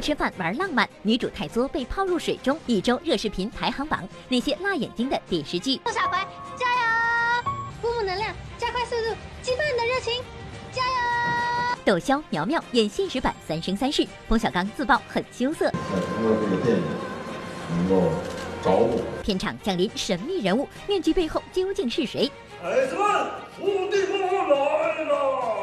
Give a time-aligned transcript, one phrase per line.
[0.00, 5.80] 吃饭玩浪漫，女主太作被泡入水中，一周热视频排行榜，那些辣眼睛的电视剧。
[5.84, 6.26] 陆小怀，
[6.56, 7.50] 加油！
[7.80, 10.22] 鼓舞能量，加快速度，激发你的热情，
[10.72, 10.88] 加油！
[11.84, 15.70] 窦骁、苗苗演现实版《三生三世》，冯小刚自曝很羞涩。
[15.70, 16.82] 在通过这个电影
[17.70, 18.10] 能够
[18.62, 19.02] 找我。
[19.22, 22.30] 片场降临神秘人物，面具背后究竟是谁？
[22.62, 24.18] 孩子们，伏地魔
[24.48, 25.57] 来了！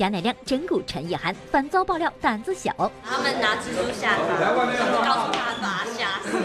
[0.00, 2.72] 贾乃亮整蛊陈意涵，反遭爆料胆子小。
[3.04, 4.54] 他们拿蜘蛛吓他，
[5.04, 6.38] 告诉他把他吓死。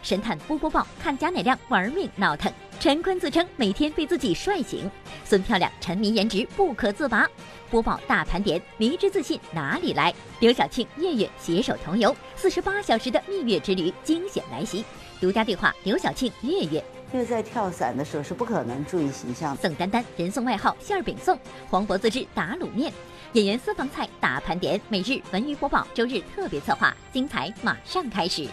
[0.00, 2.52] 神探波波报看贾乃亮玩命闹腾。
[2.78, 4.88] 陈坤自称每天被自己帅醒。
[5.24, 7.26] 孙漂亮沉迷颜值不可自拔。
[7.68, 10.14] 播报大盘点，迷之自信哪里来？
[10.38, 14.84] 刘晓庆、月月携手同游，四十八小时的蜜月之旅惊险来袭。
[15.20, 16.84] 独家对话刘晓庆、月月。
[17.14, 19.56] 因为在跳伞的时候是不可能注意形象。
[19.56, 21.38] 宋丹丹人送外号馅饼宋，
[21.70, 22.92] 黄渤自制打卤面。
[23.34, 28.48] 演员私房菜大盘点，每日文娱播报，周日特别策划，精彩马上开始。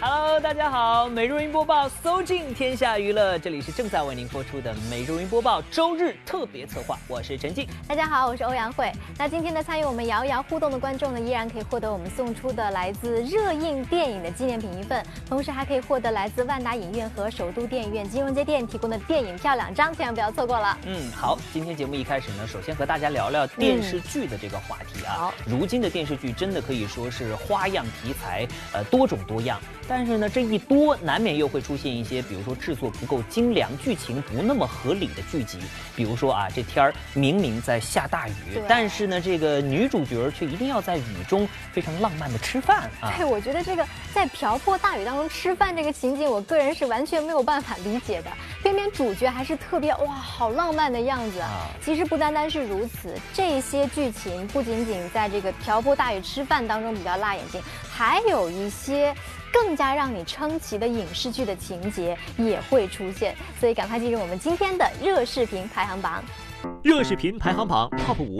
[0.00, 7.66] Hello，大家好，每日云播报搜尽天下娱乐，这里是正在为您播出的每日云播报周日特别策划，我是陈静。
[7.88, 8.92] 大家好，我是欧阳慧。
[9.18, 20.78] 那今天呢，参与我们摇一摇互动的观众呢，依然可以获得我们送出的来自热映电影的纪念品一份，同时还可以获得来自万达影院和首都电影院金融街店提供的电影票两张，千万不要错过了。
[20.84, 25.10] 嗯，好，今天节目一开始呢，首先和大家聊聊电视剧的这个话题啊。
[25.14, 29.60] 好，如今的电视剧真的可以说是花样题材，呃，多种多样。
[29.88, 35.58] 但是呢，这一多难免又会出现一些，比如说制作不够精良、剧情不那么合理的剧集。
[35.96, 38.32] 比如说啊，这天儿明明在下大雨，
[38.68, 43.10] 但是呢，这个女主角却一定要在雨中非常浪漫的吃饭啊。
[43.16, 48.30] 对，我觉得这个在瓢泼大雨当中吃饭这个情景，我个人是完全没有办法理解的。
[48.62, 51.40] 偏偏主角还是特别哇，好浪漫的样子。
[51.40, 51.66] 啊。
[51.82, 57.60] 其实不单单是如此，这些剧情不仅仅在这个瓢泼大雨吃饭当中比较辣眼睛，
[57.90, 59.14] 还有一些。
[59.52, 66.22] 更加让你称奇的影视剧的情节也会出现，所以赶快进入我们今天的热视频排行榜。
[66.82, 68.38] 热视频排行榜 TOP 五。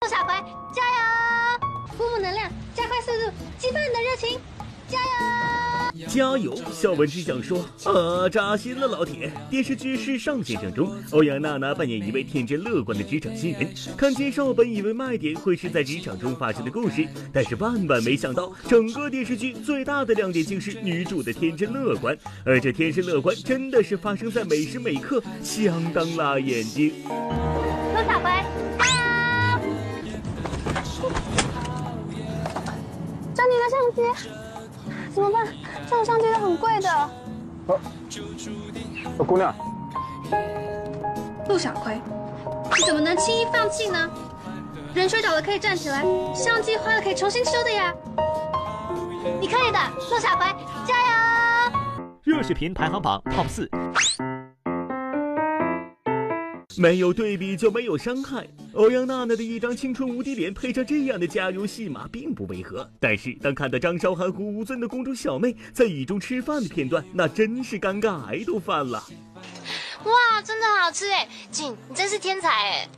[0.00, 0.34] 陆小葵，
[0.72, 1.58] 加油！
[1.96, 4.40] 鼓舞能量，加快速度，激发你的热情，
[4.88, 5.45] 加油！
[6.04, 6.54] 加油！
[6.72, 9.32] 小文只想说，啊，扎心了，老铁！
[9.50, 13.68] 电视剧《是上先生》中，欧阳娜娜扮演一位天真乐观的职场新人。
[13.96, 22.16] 看介绍，本以为卖点会是在职场中发生的故事，但是万万没想到，整个电视剧最大的亮点竟是女主的天真乐观。
[22.44, 26.92] 而这天真乐观，真的是发生在每时每刻，相当辣眼睛。
[27.08, 28.30] 陆小葵，
[28.78, 28.84] 加
[29.62, 31.10] 油！
[33.34, 34.45] 找你的相机。
[35.16, 35.46] 怎么办？
[35.88, 36.90] 这种相机都很贵的。
[37.68, 37.80] 哦，
[39.26, 39.54] 姑娘，
[41.48, 41.98] 陆小葵，
[42.76, 44.10] 你怎么能轻易放弃呢？
[44.92, 47.94] 人摔倒了可以站起来，相机坏了可以重新修的呀。
[49.40, 49.78] 你可以的，
[50.10, 50.44] 陆小葵，
[50.86, 51.72] 加油！
[52.22, 53.70] 热视频排行榜 TOP 四。
[56.78, 58.46] 没有对比就没有伤害。
[58.72, 62.88] 欧阳娜娜的一张青春无敌脸，配上这样的加油戏码，并不违和。
[63.00, 69.02] 但是，当看到张韶涵和吴尊的公主小妹在雨中吃饭的片段，那真是尴尬癌都犯了。
[70.04, 71.26] 哇，真的好吃哎！
[71.50, 72.88] 景，你真是天才哎！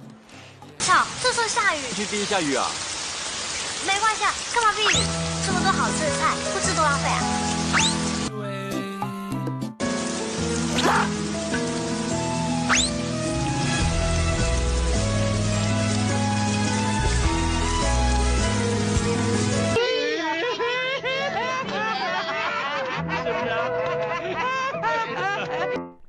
[0.78, 1.78] 操，这时候下雨。
[1.94, 2.66] 今天第一下雨啊？
[3.86, 4.92] 没关系啊，干嘛避雨？
[5.46, 7.08] 这么多好吃的菜，不吃多浪费
[10.88, 11.08] 啊！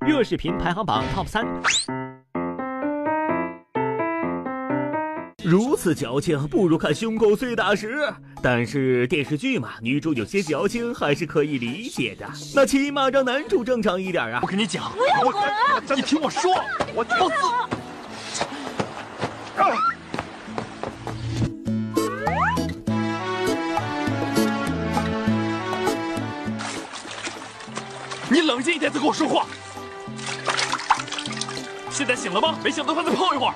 [0.09, 1.45] 热视频排行榜 TOP 三，
[5.43, 8.11] 如此矫情，不如看胸口碎大石。
[8.41, 12.25] 但是电视剧嘛，女主有些矫情还是可以理解的。
[12.55, 14.39] 那起码让男主正常一点啊！
[14.41, 15.47] 我跟你讲，不要管，
[15.95, 16.55] 你听我说，
[16.95, 17.35] 我放肆。
[28.31, 29.45] 你冷静一点再跟我说话。
[31.99, 32.57] 现在醒了吗？
[32.63, 33.53] 没醒的话再泡一会儿。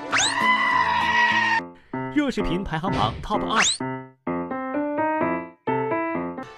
[2.14, 3.64] 热视频排行榜 TOP 二，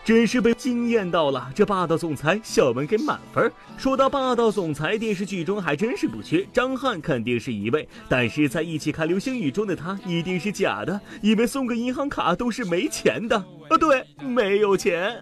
[0.04, 1.48] 真是被惊艳到了！
[1.54, 3.52] 这霸道总裁，小文给满分。
[3.78, 13.38] 说到霸道总裁，电视剧中还真是不缺，张翰肯定是一位，但是在一起看流星雨中的他一定是假的，因为送个银行卡都是没钱的。
[13.70, 15.22] 啊，对，没有钱。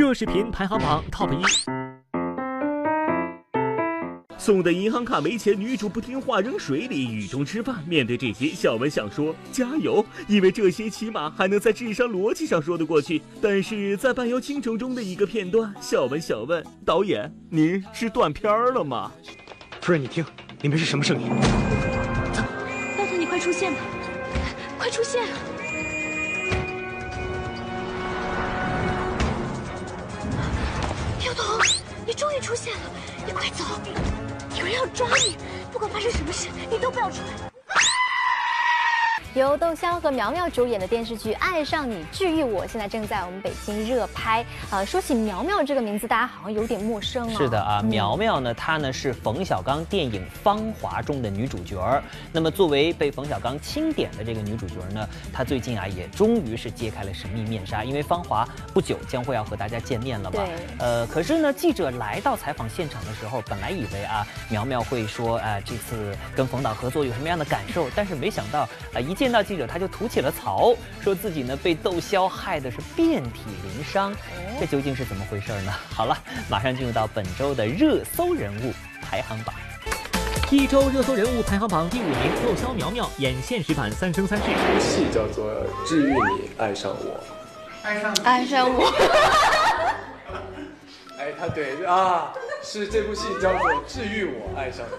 [0.00, 1.44] 热视频排行榜 TOP 一。
[4.38, 7.84] 送的银行卡没钱，女主不听话扔水里，雨中吃饭。
[7.86, 13.20] 面对这些，小文想说加油，因为这些起码还能在智商逻辑上说得过去。
[13.42, 19.12] 但是在半妖倾城中的一个片段，小文想问导演：“您是断片了吗？”
[19.82, 20.24] 夫人，你听，
[20.62, 21.28] 里面是什么声音？
[22.32, 22.42] 走，
[22.96, 23.80] 告诉你快出现吧，
[24.78, 25.28] 快出现！
[32.20, 32.80] 终于出现了，
[33.26, 33.64] 你快走！
[34.58, 35.38] 有人要抓你，
[35.72, 37.49] 不管发生什么事，你都不要出来。
[39.34, 44.44] 由窦骁和苗苗主演的电视剧《爱上你治愈我》现在正在我们北京热拍。
[44.70, 47.34] 呃，说起苗苗这个名字，大家好像有点陌生啊。
[47.38, 52.02] 是的啊，苗苗呢，她呢是冯小刚电影《芳华》中的女主角儿。
[52.32, 60.40] 那么作为被冯小刚钦点的这个女主角呢，她最近啊也终于是揭开了神秘面纱，因为《芳华》不久将会要和大家见面了嘛。
[60.44, 60.48] 对。
[60.80, 68.62] 呃，可是呢，记者来到采访现场的时候，本来以为啊苗苗会说，哎，这次跟冯导合作有什么样的感受，但是没想到
[68.92, 69.19] 啊一。
[69.20, 74.14] 见到记者，他就吐起了槽，说自己呢被窦骁害的是遍体鳞伤，
[74.58, 75.70] 这究竟是怎么回事呢？
[75.94, 76.16] 好了，
[76.48, 78.72] 马上进入到本周的热搜人物
[79.02, 79.54] 排行榜。
[80.50, 84.44] 一周热搜人物排行榜第五名，窦骁苗苗演现实版《三生三世》，
[84.80, 85.50] 戏叫做
[85.86, 87.20] 《治愈你爱上我》，
[87.86, 88.90] 爱上爱上我。
[91.18, 92.32] 哎，他对啊，
[92.62, 94.94] 是这部戏叫做《治愈我爱上你》。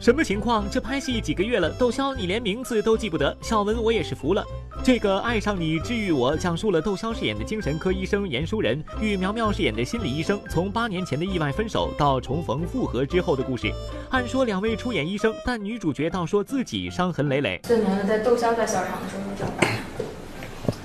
[0.00, 0.68] 什么情况？
[0.70, 3.34] 这拍戏几个月了，窦骁你连名字都记不得。
[3.40, 4.44] 小文我也是服了。
[4.82, 13.72] 这个《爱上你治愈我》讲述了窦骁饰演的精神科医生严淑仁与苗苗饰演的心理医生从八年前的意外分手到重逢复合之后的故事。
[14.10, 17.58] 按说两位出演医生，但女主角倒说自己伤痕累累。
[17.62, 19.66] 最难的在窦骁在小场的时候找到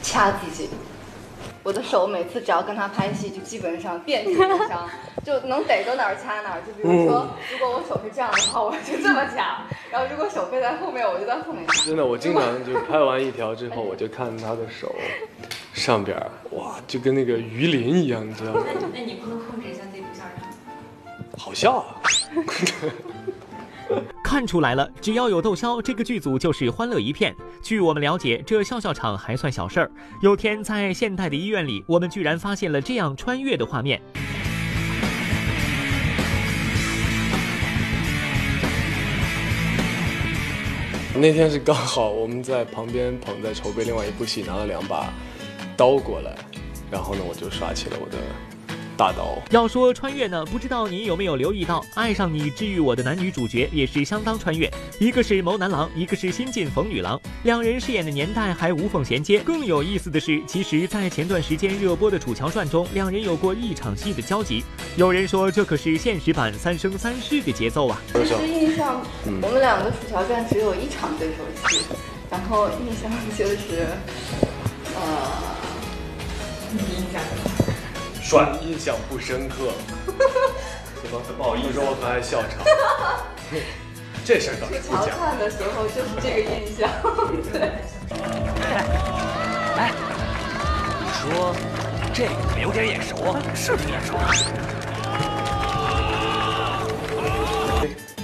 [0.02, 0.70] 掐自己。
[1.64, 4.90] 我的手每次只要跟他拍戏，就基本上遍体鳞伤，
[5.24, 6.62] 就能逮着哪儿掐哪儿。
[6.62, 9.62] 就比如说，如果我手是这样的话，我就这么掐；
[9.92, 11.86] 然后如果手背在后面，我就在后面掐。
[11.86, 14.96] 真的，我经常就拍完一条之后，我就看他的手
[15.74, 16.18] 上边，
[16.52, 18.64] 哇，就跟那个鱼鳞一样，你知道吗？
[18.94, 20.50] 那你不能控制一下自己不笑场？
[21.38, 21.86] 好笑啊！
[24.24, 27.36] 看出来了，只要有窦骁，这个剧组就是欢乐一片。
[27.62, 29.92] 据我们了解，这笑笑场还算小事儿。
[30.22, 34.02] 有天在现代的医院里，我们居然发现了这样穿越的画面。
[41.16, 45.12] 那天是刚好我们在旁边捧在筹备另外一部戏，拿了两把
[45.76, 46.34] 刀过来，
[46.90, 48.18] 然后呢，我就耍起了我的。
[49.00, 59.40] 大刀要说穿越呢，不知道你有没有留意到，爱上你治愈我的男女主角也是相当穿越，一个是谋男郎，一个是新晋冯女郎，两人饰演的年代还无缝衔接。
[59.40, 64.66] 更有意思的是，其实，在前段时间热播的《楚乔传》中，两人有过一场戏的交集。
[64.98, 68.02] 有人说，这可是现实版《三生三世》的节奏啊！
[68.12, 71.86] 其实印象，我们两个《楚乔传》只有一场对手戏，
[72.30, 73.88] 然后印象就是，
[74.94, 75.32] 呃，
[76.74, 77.59] 你印象？
[78.30, 79.72] 帅，印象不深刻。
[81.36, 82.62] 不好意思，说我很爱笑场。
[84.24, 85.10] 这事儿倒是不讲。
[85.18, 86.88] 看的时候就是这个印象。
[87.52, 87.74] 对。
[89.80, 89.92] 哎，
[91.02, 91.56] 你说
[92.14, 93.42] 这个有点眼熟啊？
[93.56, 94.14] 是挺眼熟。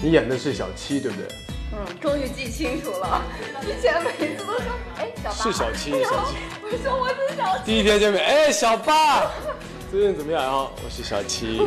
[0.03, 1.27] 你演的是小七，对不对？
[1.74, 3.24] 嗯，终于记清楚了。
[3.63, 4.62] 以前每次都说，
[5.00, 5.35] 哎，小八。
[5.35, 6.38] 是小七，小七。
[6.62, 7.63] 我说我是小七。
[7.65, 9.31] 第一天见面，哎，小八。
[9.95, 10.67] 最近怎么样啊？
[10.83, 11.61] 我是小七。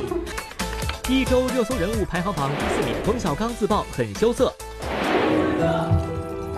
[1.09, 4.53] 一周热搜人物排行榜第四名，冯小刚自曝很羞涩。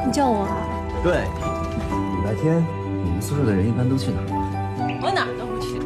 [0.04, 0.50] 你叫我啊？
[1.04, 1.12] 对。
[1.14, 2.56] 礼拜天
[3.04, 4.26] 你们宿舍的人一般都去哪儿？
[5.00, 5.78] 我哪儿都不去。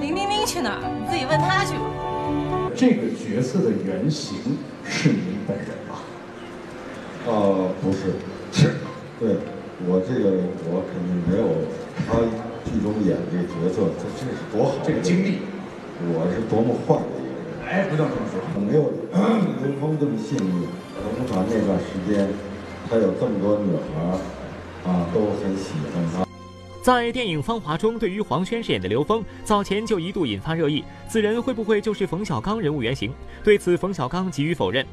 [0.00, 0.80] 林冰冰去哪儿？
[0.88, 1.84] 你自己问她去吧。
[2.74, 4.38] 这个角色的原型
[4.86, 6.00] 是你本人吗？
[7.26, 8.16] 呃，不是。
[8.52, 8.72] 是。
[9.20, 9.36] 对，
[9.84, 10.30] 我这个
[10.72, 11.44] 我肯定没有
[12.08, 12.24] 他。
[13.04, 14.74] 演这个角色，这这是多好！
[14.84, 15.38] 这个经历，
[16.12, 17.68] 我是多么坏的一个人！
[17.68, 18.92] 哎，不能这么说，没有
[19.62, 20.68] 刘峰这么幸运。
[20.96, 22.28] 龙团那段时间，
[22.88, 26.26] 他有这么多女孩啊，都很喜欢他。
[26.82, 33.12] 在电影《芳华》中，对于黄轩饰演的刘峰，早前就一度引发热议，此人会不会就是冯小刚人物原型？
[33.42, 34.86] 对此，冯小刚给予否认。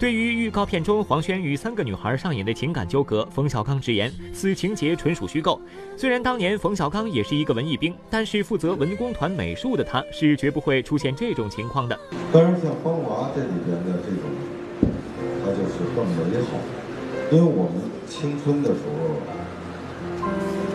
[0.00, 5.60] 对于预告片中黄轩与三个女孩上演的情感纠葛，冯小刚直言此情节纯属虚构。
[5.94, 12.00] 虽然当年冯小刚也是一个文艺兵，但是负责文工团美术的他，是绝不会出现这种情况的。
[12.32, 14.24] 当然，像《芳华》这里边的这种，
[15.44, 16.56] 它就是更美好，
[17.30, 19.20] 因为我们青春的时候，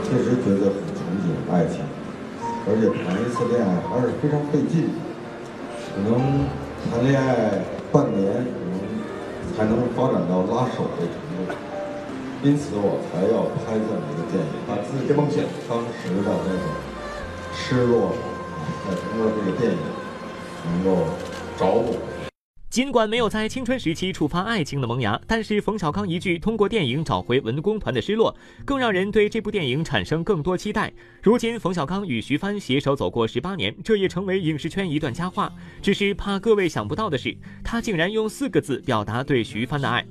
[0.03, 1.82] 确实觉得很憧憬爱情，
[2.67, 4.91] 而且谈一次恋爱还是非常费劲，
[5.96, 6.46] 可能
[6.91, 8.46] 谈恋爱半年。
[9.56, 11.48] 才能发展到拉手的程度，
[12.44, 16.66] 因此我才要拍这么一个电影，把自己梦想当时的那种
[17.56, 18.12] 失落，
[18.84, 19.78] 再通过这个电影
[20.66, 21.08] 能够
[21.58, 21.96] 找补。
[22.75, 30.91] 尽管没有在青春时期触发爱情的萌芽，但是冯小刚一句通过电影找回文工团的失落，更让人对这部电影产生更多期待。
[31.22, 35.50] 如今，冯小刚与徐帆携手走过十八年，这也成为影视圈一段佳话。
[35.82, 40.05] 只是怕各位想不到的是，他竟然用四个字表达对徐帆的爱：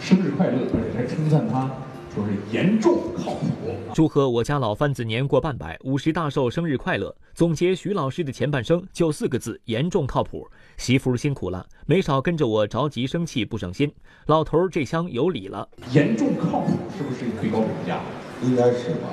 [0.00, 1.70] 生日快乐，而且还称赞他。
[2.14, 3.74] 说是严重靠谱。
[3.92, 7.14] 祝贺我家老番子年过半百，五十大寿生日快乐！
[7.34, 10.46] 总结徐老师的前半生就四个字：严重靠谱。
[10.76, 13.92] 媳妇辛苦了，没少跟着我着急生气不省心。
[14.26, 15.68] 老头儿这厢有礼了。
[15.92, 18.00] 严重靠谱是不是最高评价？
[18.42, 19.10] 应该是吧。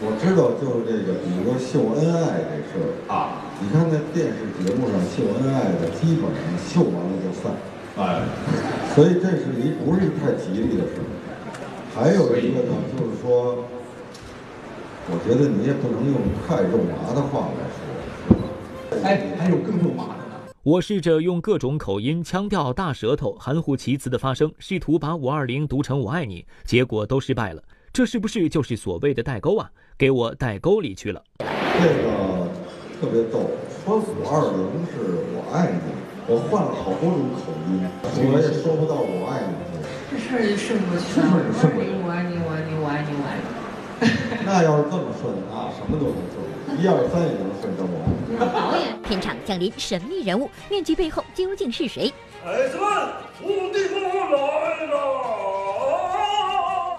[0.00, 7.52] 我知道，就是这个，比如说秀恩爱这事儿啊，你看在电视节目上秀恩爱的，基本上秀完了就散。
[7.98, 8.22] 哎，
[8.94, 11.02] 所以这是一不是太吉利的事。
[11.98, 13.64] 还有一个呢，就是说，
[15.10, 16.14] 我觉得你也不能用
[16.46, 19.02] 太肉麻的话来说。
[19.02, 20.38] 哎，还有更肉麻的呢。
[20.62, 27.60] 我试着用各种口音、腔调、大舌头、含糊其辞的发声，试图把五二零读成我爱你，结果都失败了。
[27.92, 29.68] 这是不是就是所谓的代沟啊？
[29.98, 31.20] 给我代沟里去了。
[31.40, 32.48] 这个
[33.00, 33.50] 特别逗，
[33.84, 35.80] 说五二零是我爱你，
[36.32, 37.82] 我换了好多种口音，
[38.30, 39.67] 我也说不到我爱你。
[40.36, 41.26] 儿就顺过去了。
[42.04, 43.46] 我爱你，我爱你，我爱你，我爱你。
[44.44, 46.36] 那要是这么顺啊，什么都能顺，
[46.78, 47.92] 一二三也能顺着我。
[48.52, 52.12] 导演，片场降临神秘人物，面具背后究竟是谁？
[52.44, 52.86] 孩子们，
[53.38, 54.96] 徒弟们来了。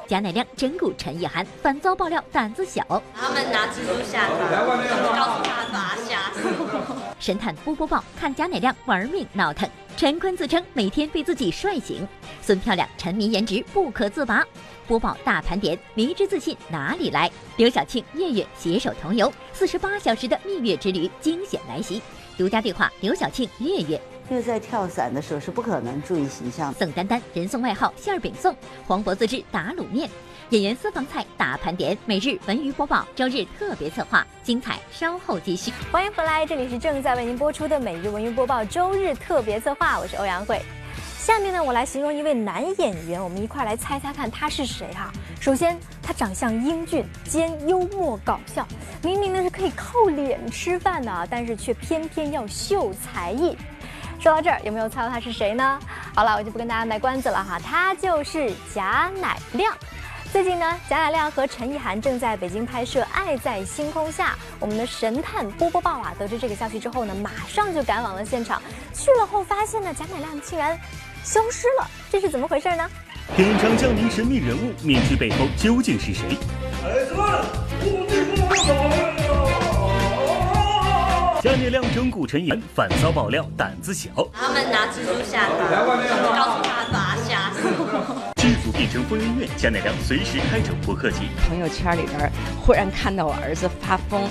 [0.09, 2.83] 贾乃亮整蛊陈意涵，反遭爆料胆子小。
[3.15, 4.65] 他们拿蜘蛛吓他，
[5.15, 6.49] 告诉他把吓死。
[7.19, 9.69] 神探波波报看贾乃亮玩命闹腾。
[9.95, 12.07] 陈坤自称每天被自己帅醒。
[12.41, 14.43] 孙漂亮沉迷颜值不可自拔。
[14.87, 17.29] 播报大盘点，迷之自信哪里来？
[17.57, 22.01] 刘晓庆、月月携手同游，四十八小时的蜜月之旅惊险来袭。
[22.35, 24.01] 独家对话刘晓庆、月月。
[24.29, 26.71] 因为在跳伞的时候是不可能注意形象。
[26.73, 28.55] 宋丹丹人送外号馅儿饼宋，
[28.87, 30.07] 黄渤自制打卤面，
[30.51, 35.73] 演员私房菜大盘点，每日文娱播报，周日特别策划，精彩稍后继续。
[35.91, 40.61] 欢迎回来，这里是正在为您播出的每日文娱播报，周日特别策划，我是欧阳慧。
[41.17, 45.11] 下面呢，我来形容一位男演员，我们一块来猜猜看他是谁哈。
[45.39, 48.67] 首先，他长相英俊兼幽默搞笑，
[49.01, 53.57] 明明呢是可以靠脸吃饭的，啊但是却偏偏要秀才艺。
[54.19, 55.79] 说到这儿，有没有猜到他是谁呢？
[56.13, 59.73] 好了，我就不跟大家卖关子了哈，他就是贾乃亮。
[60.33, 68.61] 最近呢，贾乃亮和陈意涵正在北京拍摄《爱在星空下》，我们的神探波波豹啊，得知这个消息之后呢，马上就赶往了现场。
[68.93, 70.77] 去了后发现呢，贾乃亮竟然
[71.23, 72.89] 消失了，这是怎么回事呢？
[73.37, 76.23] 片场降临神秘人物，面具背后究竟是谁？
[76.83, 77.45] 孩子们，
[77.79, 79.68] 徒弟们
[81.39, 84.09] 来贾乃亮整蛊陈岩，反遭爆料胆子小。
[84.33, 85.85] 他们拿蜘蛛吓他，
[86.35, 87.61] 告诉他把他吓死。
[88.35, 91.29] 剧组变成疯人院，贾乃亮随时开整不客气。
[91.47, 92.29] 朋友圈里边
[92.61, 94.29] 忽然看到我儿子发疯。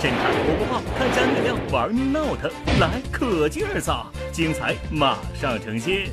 [0.00, 6.08] 神探波波报，看贾乃亮玩命闹腾，来可劲儿造，精彩马上呈现。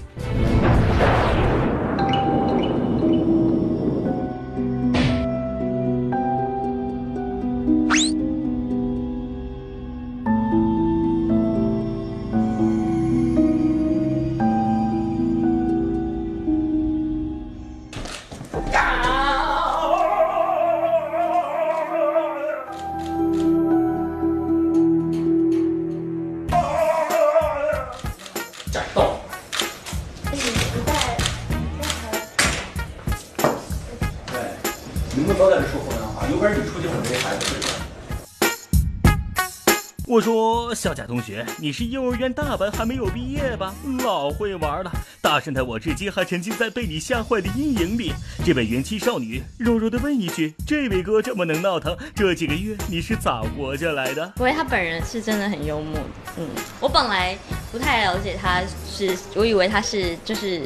[40.19, 43.73] 说小贾同学，你是幼儿园大班还没有毕业吧？
[44.03, 48.11] 老会玩了，大神的我至今还沉浸在被你吓坏的阴影里。
[48.45, 54.25] 这位元气少女弱弱的问一句：这位哥这么能闹腾，这几个月你是咋活下来的？
[54.35, 56.05] 不会，他本人是真的很幽默的。
[56.37, 56.47] 嗯，
[56.79, 57.37] 我本来
[57.71, 60.63] 不太了解他，是我以为他是就是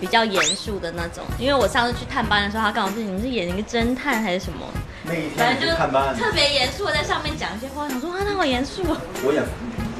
[0.00, 4.66] 比较严肃的那种，因为我上次去探班的时候，他告诉我你们是演一个侦探还是什么？
[5.06, 8.96] 那一天就是天去探班，特别严肃的在上面讲一些话，我说啊，那好严肃哦。
[9.22, 9.42] 我演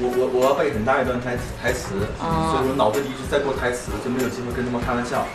[0.01, 5.25] 我我我要背很大一段台台词，哦所以我脑子里一直在过台词，就没有机会跟他们开玩笑。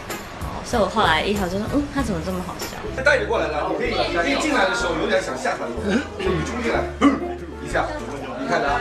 [0.66, 2.76] 所以我后来一条就说，嗯，他怎么这么好笑？
[2.94, 7.18] 他带你过来了，你可以可以进来的时候有点想吓他一下，就你冲进来，嗯
[7.64, 7.86] 一下，
[8.38, 8.78] 你看着啊，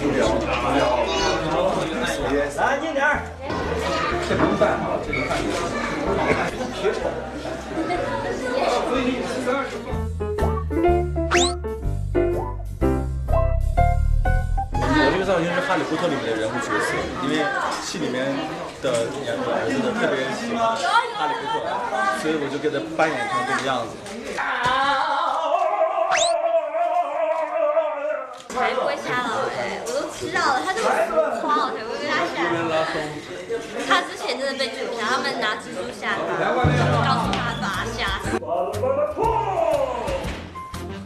[0.00, 3.22] 注意啊，注意啊，来近点儿。
[4.26, 5.36] 这不饭啊，这个饭
[6.80, 7.10] 学丑。
[15.24, 16.92] 这个造型是《哈利波特》里面的人物角色，
[17.24, 17.40] 因为
[17.80, 18.28] 戏里面
[18.84, 20.76] 的演我儿子呢特别喜欢
[21.16, 21.72] 哈利波特，
[22.20, 23.96] 所以我就给他扮演成这个样子。
[28.52, 32.44] 才不会吓到哎、我都知道了，他这么浮夸，我才不会被他吓。
[33.88, 38.36] 他之前真的被蜘蛛侠，他们拿蜘蛛吓他，告诉他把他吓死。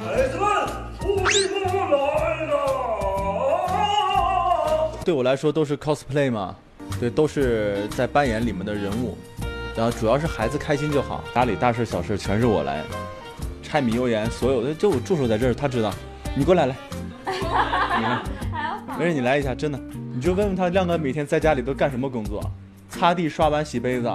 [0.02, 0.66] 孩子们，
[0.98, 2.17] 伏地魔来！
[5.08, 6.54] 对我来说都是 cosplay 嘛，
[7.00, 9.16] 对，都是在扮演里面的人物，
[9.74, 12.84] 然后主要是孩子开心就好，家里大事小事全是我来，
[13.62, 15.90] 柴米油盐所有的，就我助手在这儿，他知道，
[16.36, 16.76] 你过来来，
[17.24, 18.22] 你看，
[18.98, 19.80] 没事你来一下，真的，
[20.14, 22.42] 你就问问他亮哥每天在家里都干什么工作，
[22.90, 24.14] 擦地、刷碗、洗杯子，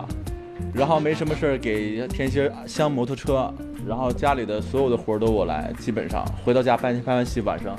[0.76, 3.52] 然后没什么事儿给甜心儿镶摩托车，
[3.88, 6.24] 然后家里的所有的活儿都我来，基本上。
[6.46, 7.75] 回到家拍拍完戏晚上。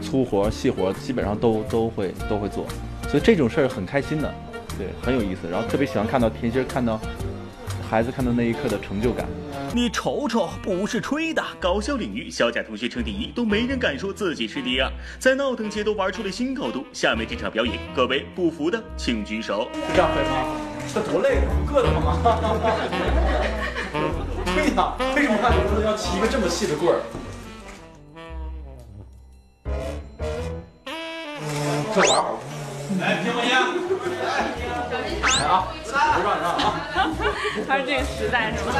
[0.00, 2.66] 粗活细活基本上都都会都会做，
[3.08, 4.34] 所以这种事儿很开心的，
[4.78, 5.48] 对，很有意思。
[5.50, 7.00] 然后特别喜欢看到甜心儿看到
[7.88, 9.26] 孩子看到那一刻的成就感。
[9.72, 16.84] 你瞅瞅，不是吹的，搞笑领域小贾同学称第一，都没人敢说自己是第二，在闹腾界都玩出了新高度。
[16.92, 19.68] 下面这场表演，各位不服的请举手。
[19.74, 20.56] 是这样飞吗？
[20.92, 22.40] 这多累，硌得慌啊！
[24.56, 27.00] 对呀，为什么汉服要骑一个这么细的棍儿？
[31.94, 32.16] 这玩意儿，
[33.00, 33.52] 来，听我讲。
[34.20, 34.28] 来
[35.46, 35.66] 啊！
[35.82, 36.56] 不让你让啊！
[37.66, 38.76] 他是这个时代出来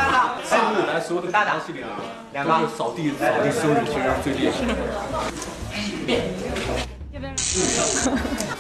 [0.50, 1.82] 哎，对，来所有的大戏里
[2.32, 4.54] 面，都是扫地扫地修女其实最厉害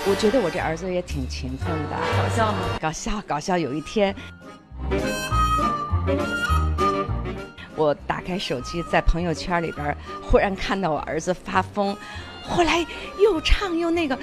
[0.06, 2.58] 我觉得我这儿子也挺勤奋的，搞笑吗？
[2.80, 3.56] 搞笑，搞笑。
[3.56, 4.14] 有一天，
[7.76, 11.96] 我打开手机，在朋友圈里边，忽然看到我儿子发疯，
[12.42, 12.84] 后来
[13.18, 14.18] 又唱又那个，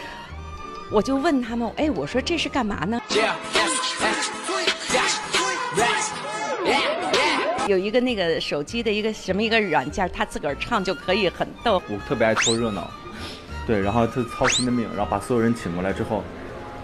[0.91, 3.01] 我就问他们，哎，我说这是干嘛呢？
[7.67, 11.81] 有一个那个手机的一个什么一个软件，他自个儿唱就可以很逗。
[11.89, 12.89] 我特别爱凑热闹，
[13.65, 16.23] 对，然后他操心的命，然后把所有人请过来之后，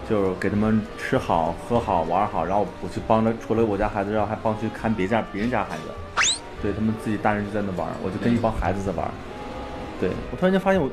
[0.08, 9.10] 就是给他们吃好、喝好、玩好，然后我去帮着，除了我家孩子，然后还帮去看别家别人家孩子，对他们自己大人就在那玩，我就跟一帮孩子在玩。
[10.00, 10.86] 对我突然间发现我，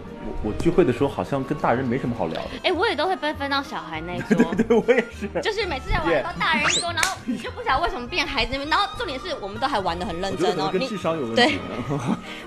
[0.44, 2.50] 我我聚会的时候好像跟大人没什么好聊的。
[2.64, 4.38] 哎、我也都会被分到小孩那一桌。
[4.56, 5.28] 对，我也是。
[5.42, 10.54] 就是每次在玩到大人桌，然后你就不晓得为什么变孩子那边，然后重点是我们都还玩的很认真哦。
[10.56, 11.60] 你我觉得可能跟智商有问对题，
[11.90, 11.98] 对。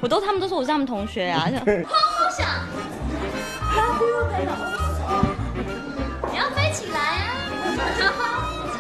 [0.01, 1.57] 我都他们都说我是他们同学啊， 就
[2.31, 2.49] 想，
[6.31, 7.35] 你要飞起来啊！
[8.64, 8.79] 不错，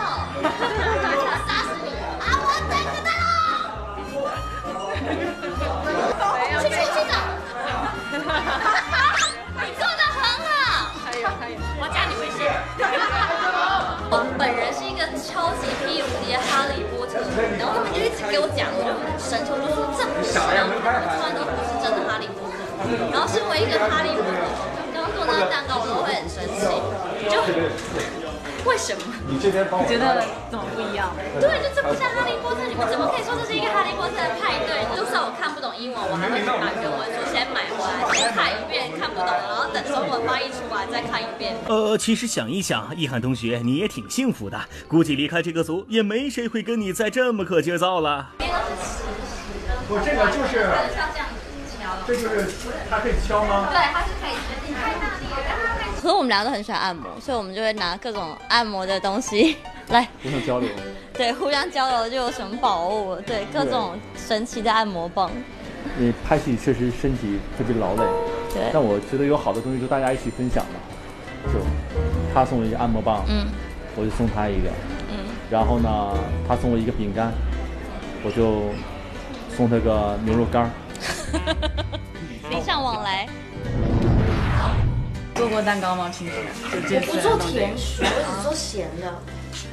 [15.24, 17.16] 超级霹无敌的哈利波特，
[17.58, 20.54] 然后他们就一直给我讲，我就很生气，我就说这不是啊，虽
[21.24, 22.60] 然都不是真的哈利波特。
[23.10, 24.28] 然后身为一个哈利波特，
[24.92, 26.68] 刚刚做那个蛋糕我都会很生气，
[27.24, 27.40] 就
[28.64, 29.02] 为什么？
[29.28, 31.12] 你这边帮我觉得怎么不一样？
[31.40, 34.82] 对，就这不像哈利波特，你们怎么可以说这是一个哈利波特的派对？
[34.96, 41.54] 就算我看不懂英文，我还会去买原文书，先买回来，先看一遍，看不懂，然后等中文翻译出来再看一遍。
[41.68, 48.30] 呃，其实想一想，易涵同学你也挺幸福的，估计离开这个组也没谁会跟你再这么可劲造了。
[49.86, 50.64] 我这个就是，
[50.96, 51.36] 像这样子
[51.76, 52.48] 敲，这就是
[52.88, 53.68] 它可以敲吗？
[53.68, 54.72] 对，它是可以决定
[56.04, 59.56] 可是我们俩都很喜欢按摩，所以我们就会拿各种按摩的东西
[59.88, 60.68] 来，互相交流。
[61.14, 65.30] 对，互相交流就有什么宝物，对，各种神奇的按摩棒。
[65.96, 68.02] 你拍戏确实身体特别劳累，
[68.52, 68.64] 对。
[68.70, 70.72] 但我觉得有好的东西就大家一起分享嘛，
[71.46, 71.58] 就
[72.34, 73.46] 他送我一个按摩棒，嗯，
[73.96, 74.68] 我就送他一个，
[75.08, 75.88] 嗯，然后呢，
[76.46, 77.32] 他送我一个饼干，
[78.22, 78.60] 我就
[79.56, 80.70] 送他个牛肉干儿。
[82.50, 83.26] 礼尚往来。
[85.44, 86.08] 做过蛋糕吗？
[86.08, 86.34] 青青？
[86.40, 89.12] 我不做甜食，我只做咸的。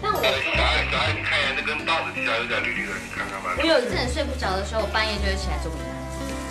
[0.02, 3.56] 但我你看一下那根棒子底下有点绿绿的，你看看吧。
[3.56, 5.96] 我有一阵睡不着的时候，我半夜就会起来做饼干，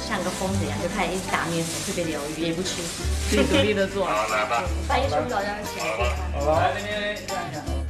[0.01, 2.81] 像个疯子一样，就开始一直打面粉，特别疗愈，也不吃。
[3.29, 4.09] 自己独立的做。
[4.09, 4.65] 好，来吧。
[4.89, 6.41] 半夜睡不着，就起来做。
[6.41, 6.73] 好吧。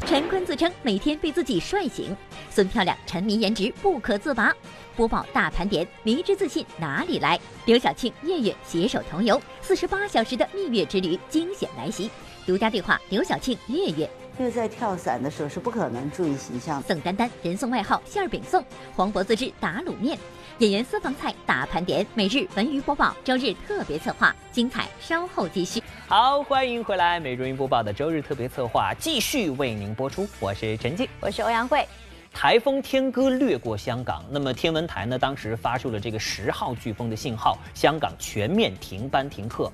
[0.05, 2.11] 陈坤自称每天被自己帅醒，
[2.51, 4.53] 孙漂亮沉迷颜值不可自拔。
[4.97, 7.39] 播报大盘点，迷之自信哪里来？
[7.65, 12.11] 刘晓庆、月月携手同游，四十八小时的蜜月之旅惊险来袭。
[12.47, 14.09] 独家对话刘晓庆、月月。
[14.39, 16.83] 因为在跳伞的时候是不可能注意形象。
[16.83, 18.65] 宋丹丹人送外号馅儿饼宋，
[18.97, 20.19] 黄渤自制打卤面。
[20.59, 25.83] 演员私房菜大盘点，每日文娱播报，周日特别策划，精彩稍后继续。
[26.07, 31.87] 好，欢迎回来，每日文娱播报的周日特别策划继续为您播出，我是陈静，我是欧阳慧。
[32.33, 39.71] 台风天鸽掠过香港，那么天文台呢，当时发出了这个十号飓风的信号，香港全面停班停课。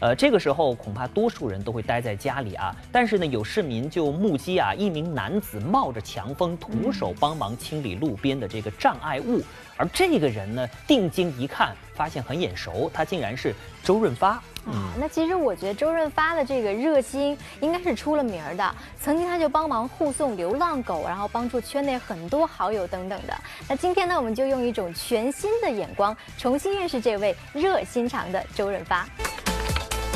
[0.00, 2.76] 呃，这个时候恐怕多数人都会待在家里啊。
[2.92, 9.42] 但是呢，有市民就目击啊，一名男子冒着强风，徒手帮忙清理路边的这个障碍物。
[9.76, 14.40] 而这个人呢，定睛一看，发现很眼熟，他竟然是周润发。
[14.66, 18.74] 啊，那其实我觉得周润发的这个热心应该是出了名的。
[19.00, 23.34] 曾经他就帮忙护送流浪狗，然后帮助圈内很多好友等等的。
[23.68, 29.06] 那今天呢，我们就用一种全新的眼光，重新认识这位热心肠的周润发。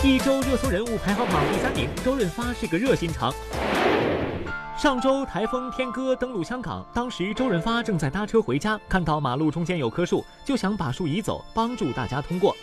[0.02, 3.32] 一周热搜人物排行榜第三名，周润发是个热心肠。
[4.78, 12.54] 上周台风天鸽登陆香港，当时周润发正在搭车回家，看到马路中间有棵树，就想把树移走，帮助大家通过。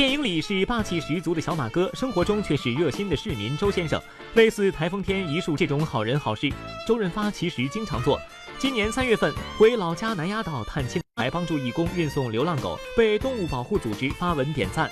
[0.00, 4.00] 电影里是霸气十足的小马哥，生活中却是热心的市民周先生。
[4.32, 6.50] 类似台风天移树这种好人好事，
[6.88, 8.18] 周润发其实经常做。
[8.58, 14.90] 今年三月份回老家南丫岛探亲，还帮助义工运送流浪狗，被动物保护组织发文点赞。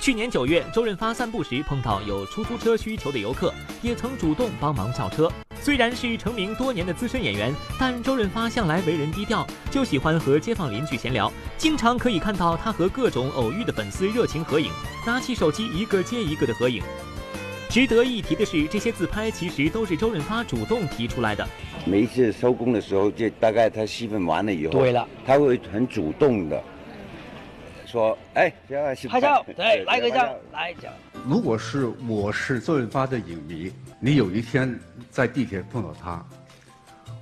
[0.00, 5.30] 去年九月，周润发散步时碰到有出租车需求的游客，也曾主动帮忙叫车。
[5.60, 14.72] 虽然是成名多年的资深演员，但周润发向来为人低调，就喜欢和街坊邻居闲聊，经常可以看到他和各种偶遇的粉丝热情合影，
[15.06, 16.82] 拿起手机一个接一个的合影。
[17.68, 21.46] 值得一提的是，这些自拍其实都是周润发主动提出来的。
[21.84, 26.60] 每一次收工的时候，就大概他戏份完了以后，对了，他会很主动的
[27.90, 28.52] 说：“哎，
[29.08, 30.92] 拍照，对，来个照，来一张。”
[31.26, 34.78] 如果是我是周润发的影迷，你有一天
[35.10, 36.24] 在地铁碰到他，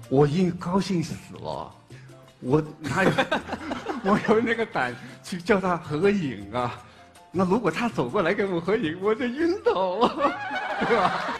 [0.08, 1.74] 我已经高兴死了，
[2.40, 3.10] 我哪有
[4.04, 6.80] 我有那个胆去叫他合影啊？
[7.32, 10.32] 那如果他走过来跟我合影，我就晕倒了，
[10.86, 11.38] 对吧？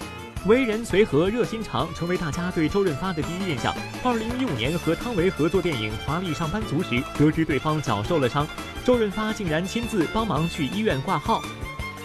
[0.49, 3.75] 为人随和、热心肠，成为大家对周润发的第一印象。
[4.03, 8.49] 二零一五年和汤唯合作电影《华丽上班族》时，得知对方脚受了伤，
[8.83, 11.43] 周润发竟然亲自帮忙去医院挂号。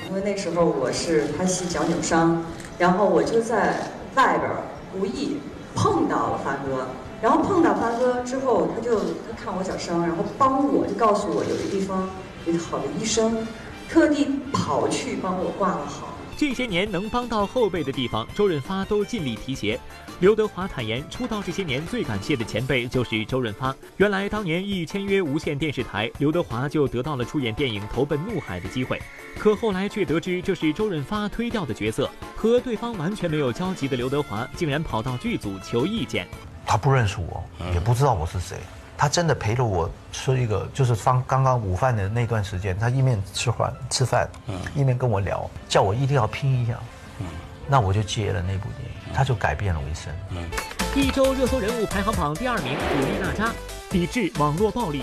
[0.09, 2.43] 因为那时候我是拍戏脚扭伤，
[2.77, 4.51] 然后我就在外边
[4.93, 5.37] 无意
[5.73, 6.89] 碰到了发哥，
[7.21, 12.09] 然后碰到发哥之后，他就他看我脚伤，然后帮我就告诉我有一个地方
[12.45, 13.47] 有好的医生。
[13.89, 16.09] 特地跑去帮我挂了号。
[16.45, 19.79] 这些年能帮到后辈的地方，周润发都尽力提携。
[20.19, 23.73] 刘德华坦言，出道这些年最感谢的前辈就是周润发。
[23.95, 29.01] 原来当年一签约无线电视台，刘德华就得到了出演电影《投奔怒海》的机会，
[29.39, 32.11] 可后来却得知这是周润发推掉的角色。
[32.35, 36.27] 和对方完全没有交集的刘德华，竟然跑到剧组求意见。
[36.65, 37.41] 他不认识我，
[37.73, 38.57] 也不知道我是谁。
[38.97, 46.79] 他真的陪着我吃一个，就是刚刚刚午饭的那段时间，他一面吃饭吃饭，嗯，一面跟我聊，叫我一定要拼一下，
[47.19, 47.25] 嗯，
[47.67, 50.13] 那我就接了那部电影，他就改变了我一生。
[50.29, 50.49] 嗯，
[50.95, 53.53] 一周热搜人物排行榜第二名，古力娜扎，
[53.89, 55.01] 抵制网络暴力，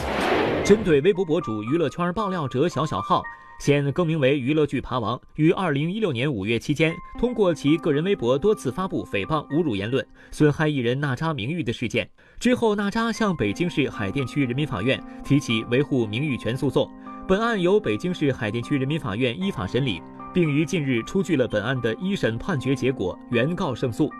[0.64, 3.22] 针对微博博主、娱乐圈爆料者小小号。
[3.58, 12.08] 现更名为娱乐剧爬王，于二零一六年五月期间，通过其个人微博多次发布诽谤、侮辱言论，损害艺人娜扎名誉的事件。
[12.40, 16.90] 之后，娜扎向北京市海淀区人民法院提起维护名誉权诉讼，
[17.28, 20.00] 本案由北京市海淀区人民法院依法审理，
[20.32, 24.10] 并于近日出具了本案的一审判决结果，原告胜诉。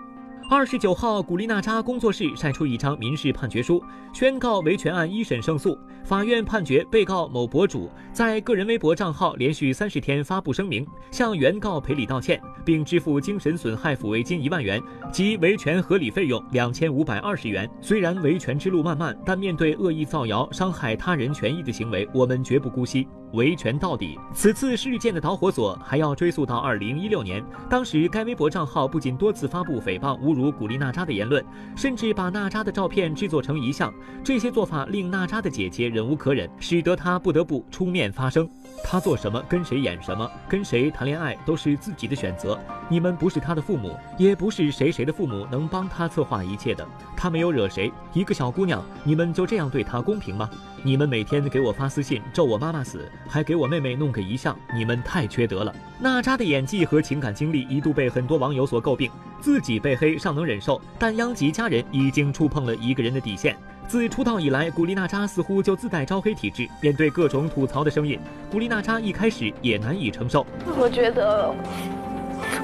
[0.52, 3.80] 二十九号，古力娜扎工作室晒出一张民事判决书，
[4.12, 5.78] 宣告维权案一审胜诉。
[6.02, 14.82] 法院判决被告某博主在个人微博账号连续三十天发布声明，向原告赔礼道歉，并支付精神损害抚慰金一万元
[15.12, 17.70] 及维权合理费用两千五百二十元。
[17.80, 23.06] 虽然维权之路漫漫，但面对恶意造谣、伤害他人权益的行为，我们绝不姑息。
[23.32, 24.18] 维权到底。
[24.34, 31.44] 此次事件的导火索还要追溯到二零一六年，当时该微博账号不仅多次发布诽谤、侮辱古力娜扎的言论，
[31.76, 33.92] 甚至把娜扎的照片制作成遗像。
[34.22, 38.48] 这些做法令娜扎的姐姐忍无可忍，使得她不得不出面发声。
[38.82, 42.58] 他做什么，跟谁演什么，跟谁谈恋爱都是自己的选择。
[42.88, 46.86] 你们不是他的父母，也不是谁谁的父母能帮他策划一切的。
[47.16, 50.50] 他没有惹谁，一个小姑娘，你们就这样对她公平吗？
[50.82, 55.74] 你们每天给我发私信咒我妈妈死，还给我妹妹弄个遗像，你们太缺德了。
[56.00, 63.56] 娜扎的演技和情感经历一度被很多网友所诟病，自己被黑尚能忍受，但殃及家人已经触碰了一个人的底线。
[63.90, 70.46] 自出道以来，古力娜扎似乎就自带招黑体质，面对各种吐槽的声音，古力娜扎一开始也难以承受。
[70.78, 71.52] 我觉得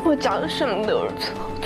[0.05, 1.11] 我讲什么都是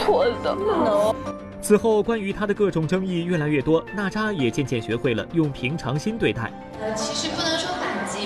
[0.02, 1.14] 错的。
[1.60, 6.50] 此后，关于她的各种争议越来越多，娜扎也渐渐学会了用平常心对待。
[6.80, 7.69] 呃，其实不能说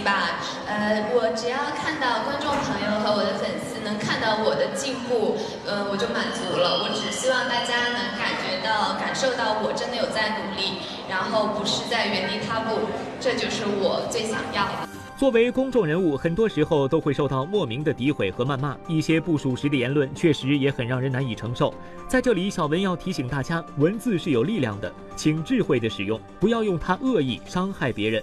[0.04, 0.38] 吧，
[0.68, 5.34] 呃，我只要看到观众朋友和我的粉丝能看到我的进步，
[5.66, 6.84] 呃，我就满足了。
[6.84, 12.76] 我只希望大家能感觉到、感受到我真的有在努力，然后不是在原地踏步，
[13.18, 14.88] 这就是我最想要的。
[15.16, 21.72] 作为公众人物，很多时候都会受到莫名的诋毁和谩骂，一些不属实的言论确实也很让人难以承受。
[22.06, 28.22] 在这里，小文要提醒大家，文字是有力量的，请智慧的使用，不要用它恶意伤害别人。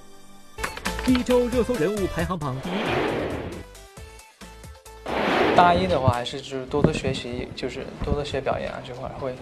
[1.07, 2.83] 一周热搜人物排行榜第一名。
[5.55, 9.35] 大一的话，还是就是多多学习，就是多多学表演啊这块会，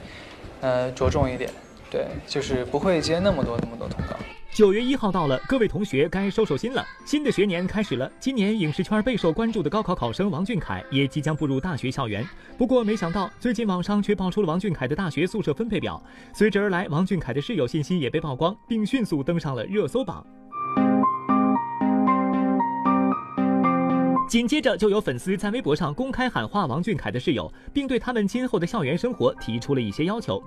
[0.61, 1.51] 呃，着重一点。
[1.91, 4.15] 对，就是不会接那么多那么多通告。
[4.53, 6.85] 九月一号到了，各位同学该收收心了。
[7.05, 12.25] 新的学年开始了，今年影视圈备受关注的高考考生王俊凯也即将步入大学校园。
[12.57, 16.01] 不过，没想到最近网上却爆出了王俊凯的大学宿舍分配表，
[16.33, 20.25] 随之而来，王俊凯的室友信息也被曝光，并迅速登上了热搜榜。
[24.29, 30.39] 紧接着，就有粉丝在微博上公开喊话王俊凯的室友，并对他们今后的校园生活提出了一些要求。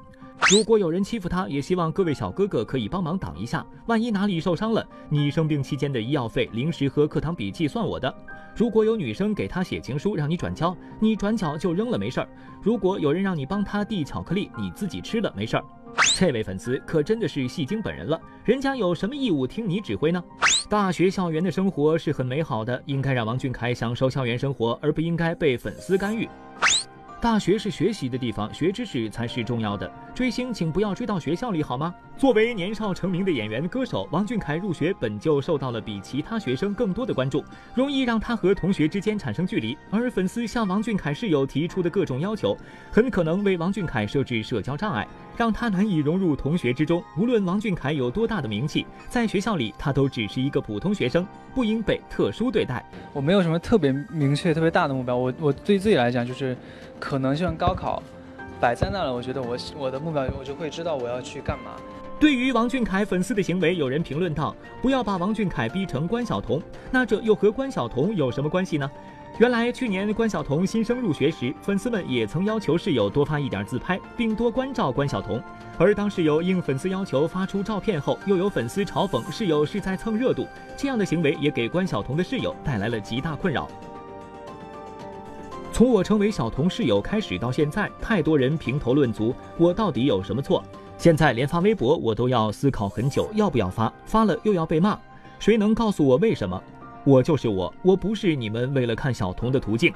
[0.48, 3.66] 如果有人欺负他，也希望各位小哥哥可以帮忙挡一下。
[3.86, 8.14] 万一哪里受伤了，你生病期间的医药费、零食和课堂笔记算我的。
[8.54, 12.28] 如果有女生给他写情书让你转交，你转角就扔了没事儿。
[12.62, 15.64] 如果有人让你帮他递巧克力，你自己吃了没事儿。
[16.16, 20.22] 这位粉丝可真的是戏精本人了，人家有什么义务听你指挥呢？
[20.68, 26.28] 大学校园的生活是很美好的，应该让王俊凯享受校园生活，而不应该被粉丝干预。
[27.22, 29.88] 大学是学习的地方，学知识才是重要的。
[30.12, 31.94] 追星，请不要追到学校里好吗？
[32.18, 37.44] 作为年少成名的演员歌手，王俊凯入学本就受到了比其他学生更多的关注，
[37.76, 39.78] 容易让他和同学之间产生距离。
[39.88, 42.58] 而粉丝向王俊凯室友提出的各种要求，
[42.90, 45.06] 很可能为王俊凯设置社交障碍，
[45.36, 47.00] 让他难以融入同学之中。
[47.16, 52.84] 无论王俊凯有多大的名气，在学校里他都只是一个普通学生，不应被特殊对待。
[53.12, 56.56] 我没有什么特别明确、特别大的目标，我我对自己来讲就是。
[57.02, 58.00] 可能像高考
[58.60, 61.72] 摆在那了，我觉得我我的目标我就会知道我要去干嘛。
[62.20, 66.62] 对于王俊凯粉丝的行为，有人评论道：“不要把王俊凯逼成关晓彤，
[66.92, 68.88] 那这又和关晓彤有什么关系呢？”
[69.38, 75.42] 原来去年关晓彤新生入学时，粉丝们也曾要求室友多发一点自拍，并多关照关晓彤。
[75.76, 83.66] 而当室友应粉丝要求发出照片后，又有粉丝嘲讽室友是在蹭热度，这样的行为也给关晓彤的室友带来了极大困扰。
[85.72, 90.62] 从我成为小童室友开始到现在，太多人评头论足，我到底有什么错？
[90.98, 93.90] 现在连发微博我都要思考很久，要不要发？
[94.04, 94.98] 发了又要被骂，
[95.38, 96.62] 谁能告诉我为什么？
[97.04, 99.94] 我就是我，我不是你们为了看小童的途径。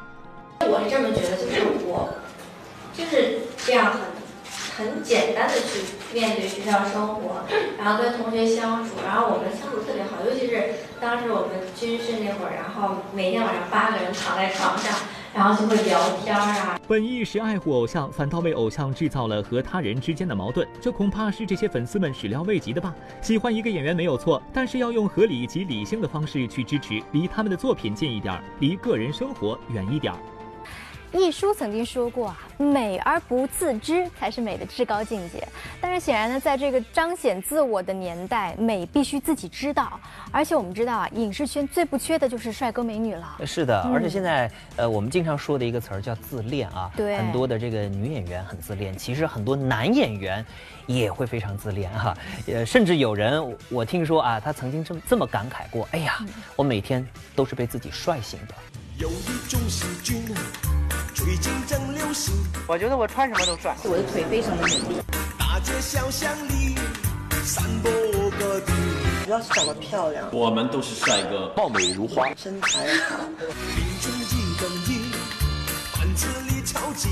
[0.60, 2.08] 我是这么觉得，就是我
[2.94, 5.84] 就是这样很很简单的去
[6.14, 7.44] 面对学校生活，
[7.76, 14.98] 然后跟同学相处，然后我们相处特别好，尤其是当时我们军训那会儿，然后每天晚上八个人躺在床上。
[15.36, 16.80] 然后就会聊天儿啊。
[16.88, 22.94] 本意是爱护偶像，反倒为偶像制造了和他人之间的矛盾，这恐怕是这些粉丝们始料未及的吧？
[23.20, 30.18] 喜欢一个演员没有错，但是要用合理及理性的方式去支持，离他们的作品近一点儿，离个人生活远一点儿。
[31.16, 35.46] 一舒曾经说过啊，美而不自知才是美的至高境界。
[35.80, 39.98] 但是显然呢，在这个彰显自我的年代，美必须自己知道。
[40.30, 43.36] 而且我们知道啊，影视圈最不缺的就是帅哥美女了。
[43.44, 46.90] 是的，而且现在呃，我们经常说的一个词儿叫自恋啊。
[46.96, 47.16] 对。
[47.16, 50.44] 很多的这个女演员很自恋，其实很多男演员
[50.86, 52.16] 也会非常自恋哈。
[52.46, 56.18] 呃，甚至有人我听说啊，他曾经这么这么感慨过：哎呀，
[56.56, 58.54] 我每天都是被自己帅醒的。
[58.98, 60.24] 有一种细菌，
[61.26, 62.32] 最近正流行。
[62.68, 65.02] 我觉得我穿什么都帅，我的腿非常的美丽。
[65.36, 66.76] 大街小巷里，
[67.42, 67.90] 散播
[68.38, 68.72] 各地。
[69.24, 73.16] 只要是长得漂亮，我们都是帅哥，貌美如花，身材好。
[76.14, 77.08] 子里超级，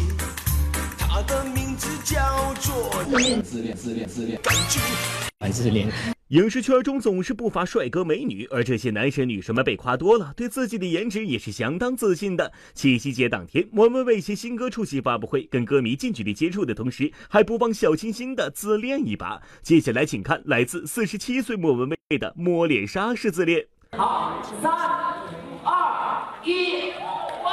[0.97, 4.81] 他的名字叫做自恋，自恋，自恋，自恋，感觉
[5.41, 5.93] 很自恋。
[6.29, 12.51] 影视圈中总是不乏帅哥美女，而这些男神女神们被夸多了，对自己的颜值也是相当自信的。
[12.73, 19.43] 七夕节当天，莫文蔚携新歌出席发布会，跟歌迷近距离接触的同时，还不忘小清新的自恋一把。
[19.61, 23.67] 接下来，请看来自四十七岁莫文蔚的摸脸杀式自恋。
[23.93, 24.73] 好，三、
[25.63, 26.93] 二、一，
[27.45, 27.51] 哇！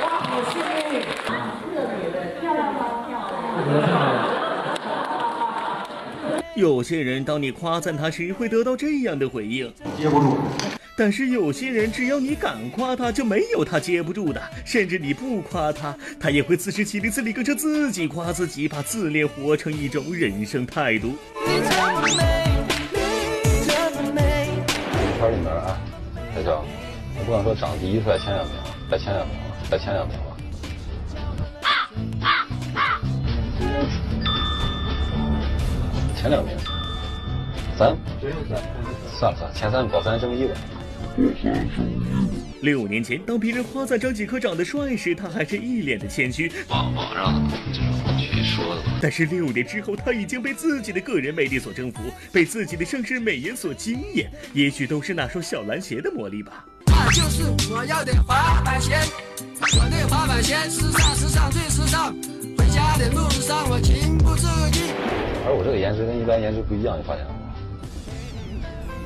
[0.00, 1.02] 哇，好幸运！
[1.04, 2.72] 特别的漂亮？
[3.06, 3.12] 漂
[3.68, 4.17] 亮。
[6.58, 10.36] 有些人当你夸赞他时，会得到这样的回应：接不住。
[10.96, 14.42] 但是有些人，只要你敢夸他，就没有他接不住的。
[14.64, 21.14] 甚至你不夸他，他也会自食其力，自力更生，自己夸自己，把自恋活成一种人生态度。
[25.20, 25.78] 片里面啊，
[26.34, 26.64] 那叫
[27.20, 28.54] 我不敢说长第一帅前两名，
[28.90, 29.36] 在前两名，
[29.70, 30.27] 在前两名。
[36.28, 36.54] 前两名，
[37.78, 37.96] 三，
[39.18, 40.54] 算了算了，前三保三争一吧。
[42.60, 46.52] 六年前，当别人夸赞张继科长得帅时，他还是一脸的谦虚。
[46.68, 48.82] 网网上就是去说的。
[49.00, 54.30] 但是六年之后，他已经被自己的个人魅力所征服，被自己的盛世美颜所惊艳。
[54.52, 56.66] 也许都是那双小蓝鞋的魔力吧。
[57.10, 58.98] 就是我要的滑板鞋，
[59.62, 62.37] 我的滑板鞋时尚，时尚最时尚。
[62.88, 64.94] 回家的路上，我情不自禁。
[65.44, 67.36] 而我这个颜值跟一般颜值不一样，你发现了吗？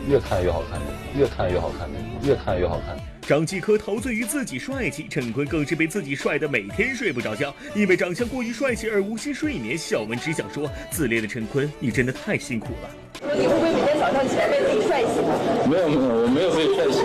[0.07, 0.81] 越看越好看，
[1.19, 1.89] 越看越好看，
[2.23, 2.97] 越看越好看。
[3.23, 9.77] 张继科陶醉于自己帅气，陈坤更是被自己帅得每天睡不着觉，因为长相过于帅气而无心睡眠。
[9.77, 12.91] 小文只想说，自恋的陈坤，你真的太辛苦了。
[13.35, 15.23] 你会不会每天早上起来被自己帅醒？
[15.69, 17.03] 没有没有，我没有被帅醒。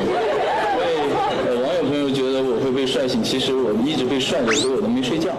[0.78, 5.36] 被网友朋友觉得我会被帅醒，其实我一直被帅着，所以我都没睡觉。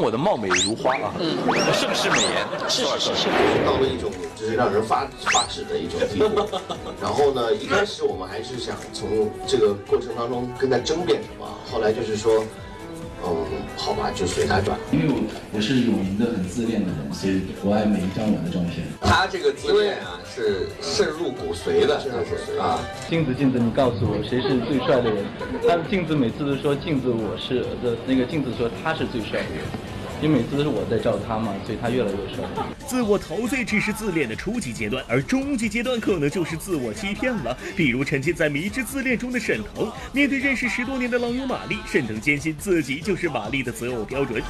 [0.00, 1.36] 我的貌美如花啊，嗯，
[1.72, 3.28] 盛世美颜，是是是是，
[3.66, 6.48] 到了一种就是让人发发指的一种地步。
[7.00, 12.44] 然后呢，一开始我们还是想从这个过程当中跟他争辩什么，后来就是说，
[13.26, 14.78] 嗯，好吧，就随他转。
[14.92, 15.20] 因为我
[15.52, 18.86] 我是有名的很自恋的人，所以我爱每一张我的照片。
[19.00, 22.78] 他这个自恋啊，是渗入骨髓的，渗入骨髓啊。
[23.08, 25.24] 镜子镜子，你告诉我谁是最帅的人？
[25.66, 29.64] 他镜子每次都说镜子我是的，那个镜子说他是最帅的人。
[30.20, 32.42] 因为每次都是我在照他嘛，所以他越来越瘦。
[32.86, 37.56] 自我陶醉只是自恋的初级阶段，而终极阶段可能就是自我欺骗了。
[37.76, 44.42] 比如沉浸在迷之自恋中的沈腾，面对认识十多年的老友玛丽，沈腾坚信自己就是玛丽的择偶标准。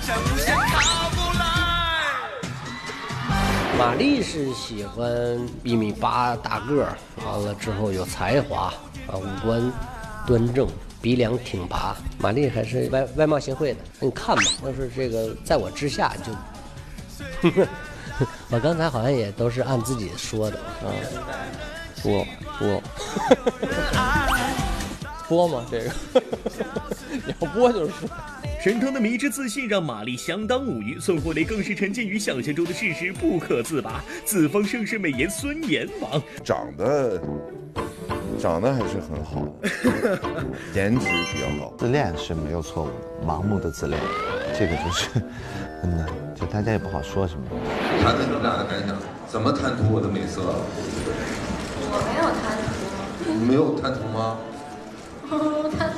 [3.78, 8.72] 玛丽是喜欢一米八大个儿，完了之后有才华
[9.07, 9.72] 啊，五官
[10.26, 10.66] 端正。
[11.00, 14.42] 鼻梁挺拔，玛丽还是外外貌协会的，你看吧。
[14.64, 16.14] 要是这个在我之下，
[17.42, 17.50] 就
[18.50, 20.90] 我刚才好像也都是按自己说的啊。
[22.02, 22.26] 播
[22.58, 22.82] 播
[25.28, 25.66] 播吗？
[25.70, 25.90] 这个
[27.40, 27.92] 要播就是。
[28.61, 37.22] 沈腾的迷之自信让马丽相当无语，孙红雷更是沉浸于想象中的事实不可自拔，自封盛世美颜孙阎王，长得。
[38.38, 39.42] 长得还是很好，
[40.74, 41.72] 颜值比较高。
[41.77, 42.92] 自恋是没有错误的，
[43.27, 44.01] 盲目的自恋，
[44.59, 45.09] 这个就是，
[45.83, 47.42] 真的，就大家也不好说什么。
[48.03, 48.96] 谈谈你们俩的感想，
[49.27, 50.40] 怎么贪图我的美色？
[51.90, 52.62] 我没有贪图。
[53.33, 54.38] 你没有贪图吗？
[55.79, 55.96] 贪图。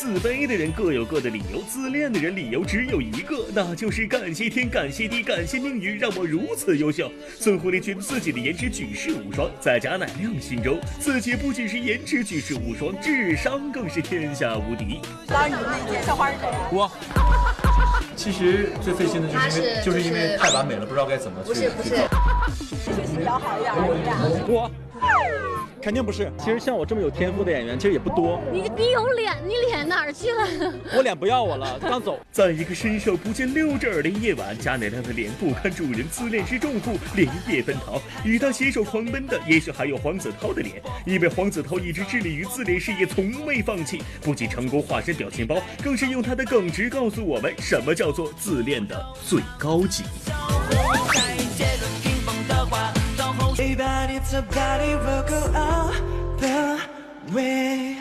[0.00, 7.12] 自卑的人各有各的理由，自恋的人理由只有一个，那就是感谢天，感谢地，感谢命运，让我如此优秀。
[7.38, 15.02] 孙红雷觉得自己的颜值举世无双，在贾乃亮心中，自己不仅是颜值举世无双，智商更是天下无敌。
[15.26, 16.48] 当然，你那天校花是谁？
[16.72, 16.90] 我。
[18.16, 21.96] 其实最费心的就是因为就是因为太完美了，不知道该怎么去不是不是
[23.28, 23.74] 好一点，
[24.48, 24.70] 我
[25.82, 26.30] 肯定不是。
[26.38, 28.40] 其实像我这么有天赋的演员，其实也不多。
[28.52, 30.74] 你你有脸，你脸哪儿去了？
[30.94, 32.18] 我脸不要我了，刚走。
[32.30, 38.00] 在一个伸手不见六指儿的夜晚，贾乃亮的脸不堪主人自恋之重负，连夜奔逃。
[38.24, 44.02] 与他携手狂奔的，也许还有黄子韬的脸，因为黄子韬一直致力于自恋事业，从未放弃。
[44.20, 50.04] 不仅成功化身表情包，更是用他的耿直告诉我们什么叫做自恋的最高级。
[53.60, 55.92] Go all
[56.38, 56.80] the
[57.34, 57.96] way.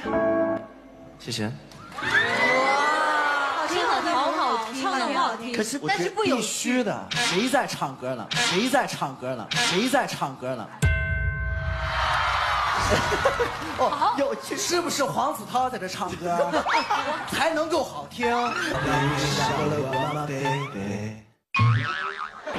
[1.20, 1.51] 谢谢。
[1.91, 8.26] 好听好听，好好听，唱的很好听，可是但是不有必须的，谁在唱歌呢？
[8.32, 9.45] 谁在唱歌呢？
[9.51, 10.66] 谁在唱歌呢？
[13.80, 16.51] 哦，有是不是黄子韬在这唱歌
[17.32, 18.32] 才能够好听？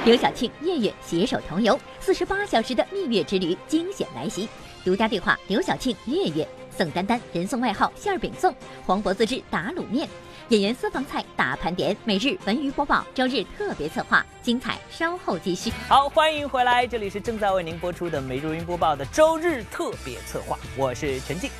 [0.03, 4.49] 刘晓庆、月月携手同游，四十八小时的蜜月之旅惊险来袭。
[4.83, 8.51] 独家对话刘晓庆、月月，宋丹丹人送外号馅儿饼宋，
[8.83, 10.09] 黄渤自制打卤面，
[10.49, 15.71] 演员私房菜大盘点，每日文娱播报，周日特别策划，精彩稍后继续。
[15.87, 21.51] 好，欢迎回来，这里是正在为您播出的每日云播报的周日特别策划，我是陈静。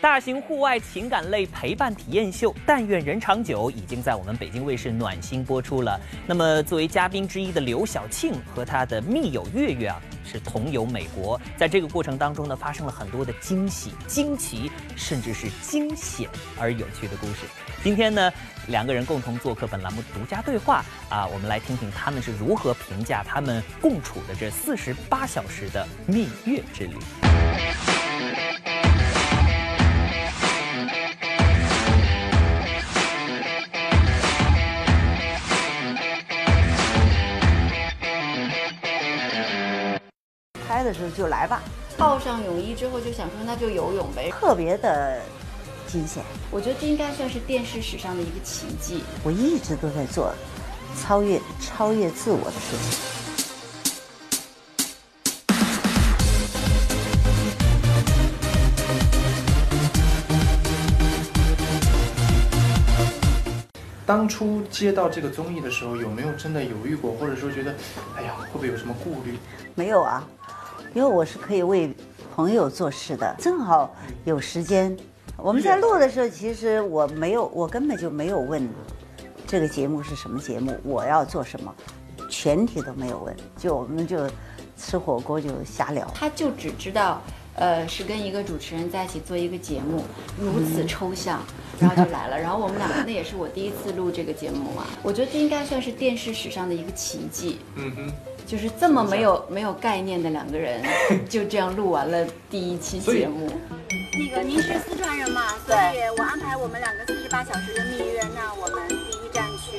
[0.00, 5.98] 大型户外情感类陪伴体验秀《但愿人长久》已经在我们北京卫视暖心播出了。
[6.26, 11.40] 那么，作为嘉宾之一的刘晓庆和她的密友月月啊，是同游美国。
[11.56, 16.28] 在这个过程当中呢，发生了很多的惊喜、惊奇，甚至是惊险
[16.58, 17.46] 而有趣的故事。
[17.82, 18.32] 今天呢，
[18.68, 26.96] 两个人共同做客本栏目独家对话啊，我们来听听他们是如何评价他们共处的这四十八小时的蜜月之旅。
[40.86, 41.60] 的时候就来吧，
[41.98, 45.20] 套上泳衣之后就想说那就游泳呗，特别的
[45.86, 46.22] 惊险。
[46.50, 49.02] 我觉得这应该算是电视史上的一个奇迹。
[49.24, 50.32] 我一直都在做
[51.02, 53.00] 超越超越自我的事情。
[64.06, 67.74] 当初接到这个综艺的时候，有没有真的犹豫过，或者说觉得，
[68.16, 69.36] 哎呀，会不会有什么顾虑？
[69.74, 70.24] 没有啊，
[70.96, 71.94] 因为我是可以为
[72.34, 73.94] 朋友做事的，正好
[74.24, 74.96] 有时间。
[75.36, 78.66] 我们在录的时候，其实我没有，我根本就没有问
[79.46, 81.74] 这个节目是什么节目，我要做什么，
[82.30, 84.26] 全体都没有问，就我们就
[84.78, 86.10] 吃火锅就瞎聊。
[86.14, 87.20] 他就只知道，
[87.56, 90.02] 呃，是跟一个主持人在一起做一个节目，
[90.40, 91.42] 如此抽象，
[91.78, 92.40] 然后就来了。
[92.40, 97.58] 然后我们两个，那也是我第一次录这个节目啊，我觉得这应该算是电视史上的一个奇迹。
[97.74, 98.12] 嗯哼。
[98.46, 100.80] 就是这么没有没有概念的两个人，
[101.28, 103.50] 就这样录完了第一期节目。
[103.90, 109.78] 那个您是四川人嘛，所以我安排我们两个四十八小时的蜜月，那我们第一站去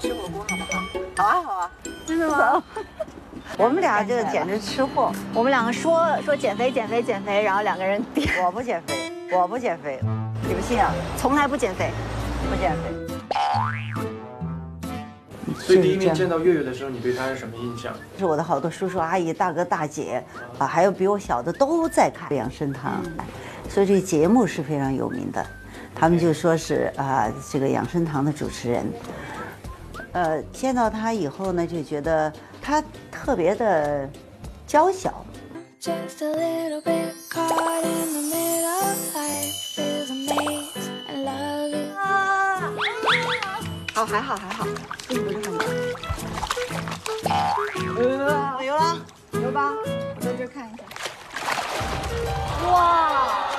[0.00, 0.82] 吃火锅好不好？
[1.16, 1.70] 好啊，好啊，
[2.04, 2.62] 真的吗？
[3.56, 5.12] 我们俩就简直吃货。
[5.32, 8.28] 我们两个说说减肥减肥减肥，然后两个人点。
[8.44, 9.98] 我不减肥，我不减肥，
[10.46, 10.92] 你不信啊？
[11.16, 11.90] 从来不减肥，
[12.50, 14.07] 不减肥。
[15.54, 17.92] 所以第一面见到月月的时候，你对她是什么印象？
[18.18, 20.24] 是我的好多叔叔阿姨、大哥大姐
[20.58, 23.02] 啊，还有比我小的都在看养生堂，
[23.68, 25.44] 所以这节目是非常有名的。
[25.94, 28.86] 他们就说是啊，这个养生堂的主持人。
[30.12, 32.32] 呃，见到他以后呢，就觉得
[32.62, 34.08] 他特别的
[34.66, 35.24] 娇小。
[35.80, 38.58] Just a little bit caught in the middle.
[39.14, 39.67] Life
[43.98, 44.64] 好，还好还好，
[45.08, 45.66] 并不是很难。
[47.96, 48.96] 呃，有了，
[49.32, 49.72] 有吧？
[50.14, 50.84] 我在这看一下。
[52.70, 53.57] 哇！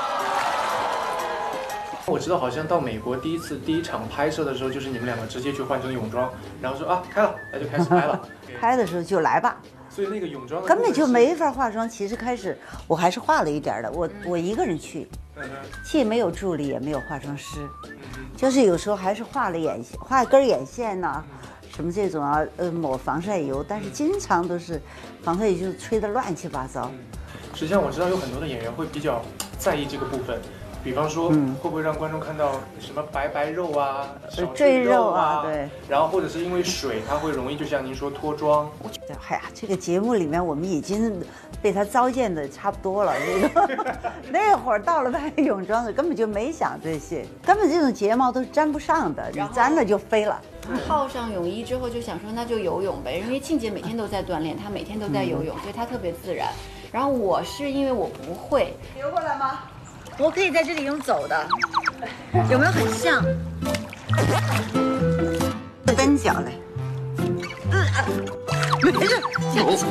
[2.10, 6.32] 我知道，好像到美国第一次第一场拍摄的时候，就是你们两个直接去换成泳装，
[6.62, 8.28] 然后说啊开了，那就开始拍了。
[8.60, 9.58] 拍的时候就来吧。
[9.90, 11.90] 所以那个泳装根本就没法化妆。
[11.90, 12.58] 其实开始
[12.88, 15.08] 我还是化了一点的，我我一个人去，
[15.84, 17.68] 既没有助理也没有化妆师，
[18.38, 21.24] 就是有时候还是画了眼线，画根眼线呐、
[21.76, 24.80] 什么这种啊，呃抹防晒油，但是经常都是
[25.24, 26.92] 防晒油就吹得乱七八糟。
[27.56, 29.22] 实际上我知道有很多的演员会比较
[29.58, 30.40] 在意这个部分，
[30.84, 38.70] 比方说嗯会不会让观众看到什么白白肉啊、小赘肉肉啊对，然后或者是因为水，它会容易就像您说脱妆。
[38.82, 41.22] 我觉得哎呀，这个节目里面我们已经
[41.62, 43.14] 被他糟践的差不多了。
[43.20, 43.96] 那个
[44.32, 50.40] 那会儿到了拍泳装的，根本就没想这些，根本这种睫毛都是粘不上的，你粘了就飞了。
[50.88, 56.48] 套上泳衣之后就想说那就游泳呗，因为庆姐每天都在锻炼，她每天都在游泳，所以她特别自然。
[56.92, 59.60] 然后我是因为我不会游过来吗？
[60.20, 61.48] 我可以在这里用走的，
[62.52, 63.24] 有没有很像？
[65.96, 66.52] 蹬脚来，
[68.84, 69.22] 没事，
[69.56, 69.88] 小心。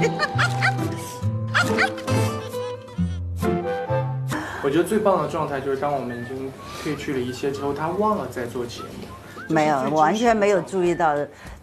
[4.63, 6.53] 我觉得最棒的状态就是当我们已经
[6.85, 9.09] 褪去了一切之后，他忘了在做节目。
[9.49, 11.15] 没有，我完全没有注意到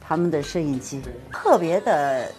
[0.01, 2.31] 他们的摄影机，特别的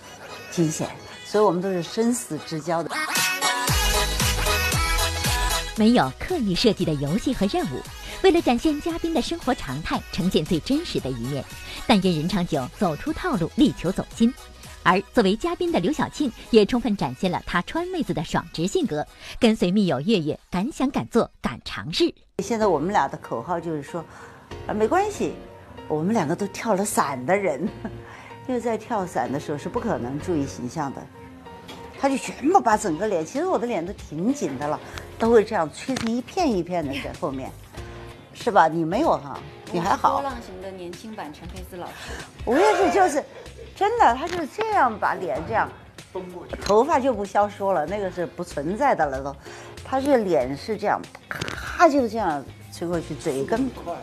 [0.51, 0.89] 惊险，
[1.25, 2.91] 所以我们都是生死之交的。
[5.79, 7.83] 没有刻意设计的游戏和任务，
[8.23, 11.45] 为了展现嘉宾的生活常态，呈现最真实的一面。
[11.87, 14.33] 但愿人长久，走出套路，力求走心。
[14.83, 19.07] 而作为嘉宾的刘晓庆，也充分展现了她川妹子的爽直性格，
[19.39, 22.15] 跟随密友月月，敢想敢做敢尝试。
[22.43, 24.03] 现在我们俩的口号就是说，
[24.67, 25.35] 啊，没关系，
[25.89, 27.69] 我们两个都跳了伞的人，
[28.49, 31.07] 因为在跳伞的时候是不可能注意形象的。
[32.01, 34.79] 他就全部把整个脸，其实我的脸都挺紧的了，
[35.19, 37.51] 都会这样吹成一片一片的在后面，
[38.35, 38.69] 是吧？
[38.69, 39.39] 你没有哈，
[39.73, 40.15] 你还好。
[40.15, 41.93] 波浪型的年轻版陈佩斯老师。
[42.45, 43.25] 我也是，就是
[43.75, 45.69] 真的，他就是这样把脸这样，
[46.63, 49.35] 头发就不消说了，那个是不存在的了都。
[49.85, 53.95] 他这脸是这样，咔就这样吹过去，嘴更快，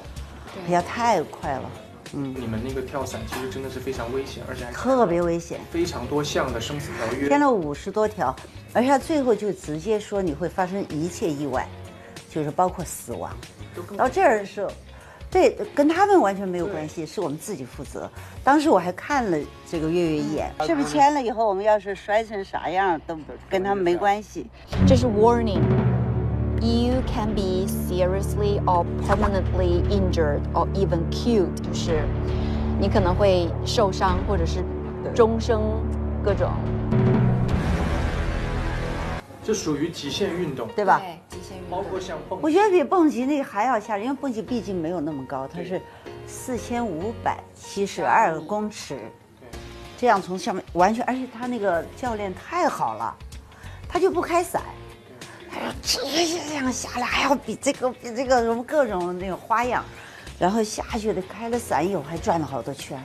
[0.67, 1.69] 哎呀，太快了。
[2.15, 8.35] 嗯，你们那个跳伞其实真的是非常危险，而且还特别危险，非常多项的生死条约，签了五十多条，
[8.71, 11.67] 而且他最后就直接说你会发生一切意外，
[12.29, 13.35] 就是包括死亡。
[13.97, 14.71] 到这儿的时候，
[15.31, 18.07] 对，跟他们完全没有关系，是我们自己负责。
[18.43, 19.37] 当时我还看了
[19.67, 23.17] 这个月月一眼，是不是签了以后我们要是摔成啥样都
[23.49, 24.45] 跟他们没关系。
[24.87, 25.61] 这是 warning。
[26.61, 32.05] You can be seriously or permanently injured or even killed，就是
[32.79, 34.63] 你可能会受伤，或者是
[35.13, 35.61] 终生
[36.23, 36.49] 各种。
[39.43, 41.01] 这属于极限运动，对吧？
[41.01, 42.39] 对，极限运动，包括像蹦。
[42.41, 45.81] 我觉得比蹦极那个还要吓人，因为蹦极毕竟没有那么高，它是
[46.25, 48.97] 四千五百七十二公尺，
[49.97, 53.13] 这样从上面完全，而且他那个教练太好了，
[53.89, 54.61] 他就不开伞。
[55.81, 55.97] 直
[56.27, 59.83] 接这样下来，还要比这个比这个什么各种那个花样，
[60.39, 63.01] 然后下去的开了伞以后还转了好多圈。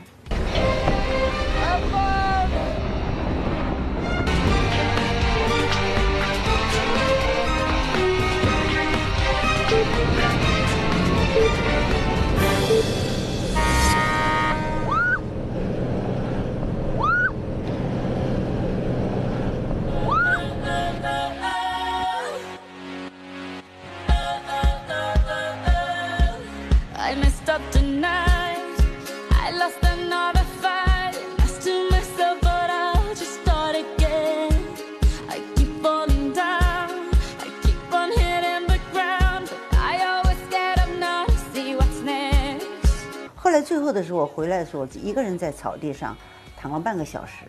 [43.48, 46.14] 后来最后的时候，我回来的时候，一个人在草地上
[46.54, 47.46] 躺了半个小时，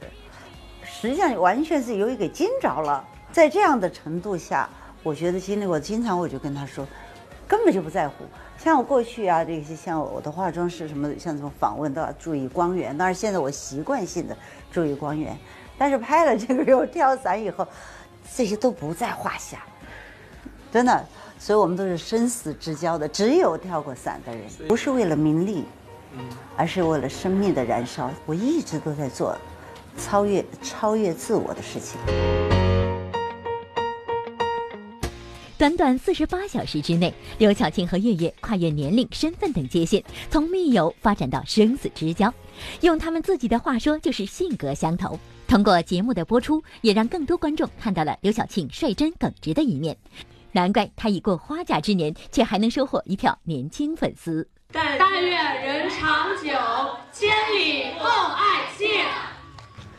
[0.81, 3.05] 实际上完全是由于给惊着了。
[3.33, 4.69] 在这样的程度下，
[5.03, 6.87] 我觉得经历过，经常我就跟他说，
[7.45, 8.23] 根本就不在乎。
[8.57, 12.97] 像我过去啊，这些像我的化妆师什么，像什么访问都要注意光源。
[12.97, 14.33] 当然现在我习惯性的
[14.71, 15.37] 注意光源，
[15.77, 17.67] 但是拍了这个 又跳伞以后，
[18.33, 19.57] 这些都不在话下，
[20.71, 21.05] 真的。
[21.37, 25.65] 所以我们都是生死之交的，只有跳过伞的人，不是为了名利。
[26.55, 29.37] 而是为了生命的燃烧，我一直都在做
[29.97, 31.99] 超越超越自我的事情。
[35.57, 42.33] 短短四十八小时之内，刘晓庆和月月跨越年龄、身份等界限，从密友发展到生死之交。
[42.79, 45.19] 用他们自己的话说，就是性格相投。
[45.49, 49.97] 通过节目的播出，也让更多观众看到了刘晓庆率真耿直的一面。
[50.53, 54.47] 难怪她已过花甲之年，却还能收获一票年轻粉丝。
[54.71, 56.51] 但但愿人长久，
[57.11, 58.87] 千里共爱情。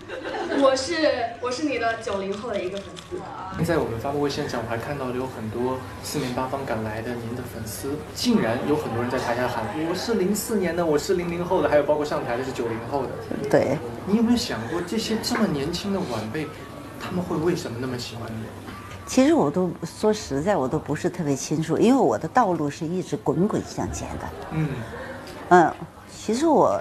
[0.62, 0.94] 我是
[1.40, 3.64] 我是你的九零后的一个粉丝。
[3.64, 13.10] 在我们发布会现场，我还看到了有很多四面八方赶来的您的粉丝，竟然有很多人在台下喊：“我是零四年的，我是零零后的，还有包括上台的是九零后的。”
[13.50, 13.76] 对。
[14.06, 16.46] 你有没有想过，这些这么年轻的晚辈，
[17.00, 18.59] 他们会为什么那么喜欢你？
[19.10, 24.28] 其实我都说实在，我都不是特别清楚，因为我的道路是一直滚滚向前的。
[24.52, 24.68] 嗯，
[25.48, 25.74] 嗯，
[26.16, 26.80] 其实我，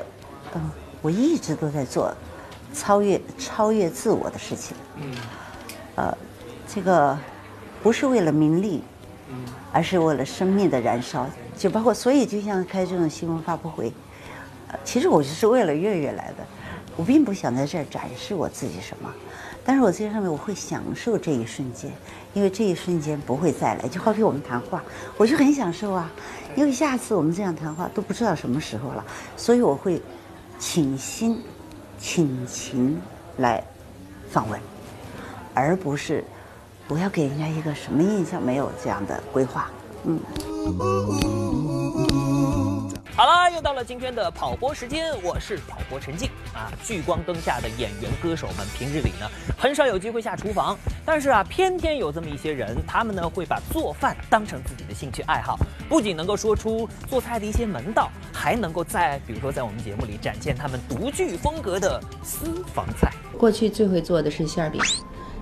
[0.54, 0.62] 嗯，
[1.02, 2.14] 我一直都在做
[2.72, 4.78] 超越超越自我的事情。
[4.98, 5.12] 嗯，
[5.96, 6.18] 呃，
[6.68, 7.18] 这个
[7.82, 8.84] 不是为了名利，
[9.32, 9.36] 嗯，
[9.74, 11.26] 而是为了生命的燃烧。
[11.58, 13.92] 就包括，所以就像开这种新闻发布会，
[14.84, 16.46] 其实我就是为了月月来的，
[17.00, 19.10] 我并不想在这儿展示我自己什么，
[19.64, 21.90] 但是我在上面我会享受这一瞬间，
[22.34, 23.88] 因为这一瞬间不会再来。
[23.88, 24.84] 就好比我们谈话，
[25.16, 26.12] 我就很享受啊，
[26.58, 29.06] 因为下次我们这样谈话都不知道什么时候了，
[29.38, 30.02] 所以我会
[30.60, 31.42] 倾心、
[31.98, 33.00] 倾情
[33.38, 33.64] 来
[34.30, 34.60] 访问，
[35.54, 36.22] 而不是
[36.90, 39.72] 我要给人家一个什么印象，没有这样的规划，
[40.04, 40.20] 嗯。
[43.20, 46.72] 好啦，又到了今天的跑播时间，我是跑播陈静啊。
[46.86, 55.60] 聚光灯下的演员歌手们，平日里呢很少有机会下厨房，但是啊，偏偏有这么一些人，他们呢会把做饭当成自己的兴趣爱好，
[55.90, 63.12] 不仅能够说出做菜的一些门道，还能够在比如说在我们节目里展现他们独具风格的私房菜。
[63.38, 64.82] 过去最会做的是馅饼，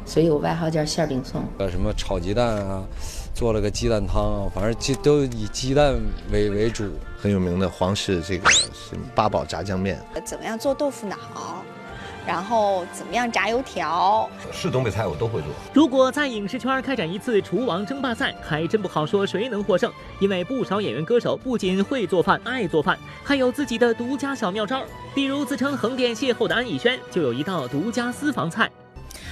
[0.04, 1.44] 所以我外号叫馅饼送。
[1.60, 2.84] 呃，什么炒鸡蛋啊，
[3.36, 5.96] 做了个鸡蛋汤啊，反正鸡都以鸡蛋
[6.32, 6.92] 为为主。
[7.20, 11.18] 很有名的皇室这个是八宝炸酱面，怎么样做豆腐脑，
[12.28, 15.50] 然后怎么样炸油条，是东北菜我都会做。
[15.74, 24.84] 如果在影视圈开展一次厨王争霸赛，还真不好说谁能获胜，因为不少演员歌手不仅会做饭、爱做饭，还有自己的独家小妙招。
[25.16, 28.70] 比如自称横店邂逅的安以轩，就有一道独家私房菜。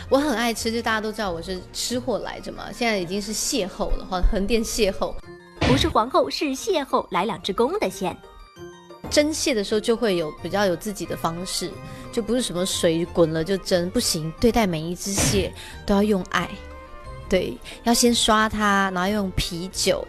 [0.09, 5.13] 我很爱吃，就大家都知道我是吃货来着嘛，现在已经是邂逅了，哈，横店邂逅。
[5.67, 8.15] 不是皇后，是邂逅，来两只公的线。
[9.09, 11.71] 蒸蟹的时候就会有比较有自己的方式，
[12.11, 14.31] 就不是什么水滚了就蒸，不行。
[14.39, 15.51] 对待每一只蟹
[15.85, 16.47] 都要用爱，
[17.27, 20.05] 对，要先刷它，然后用啤酒，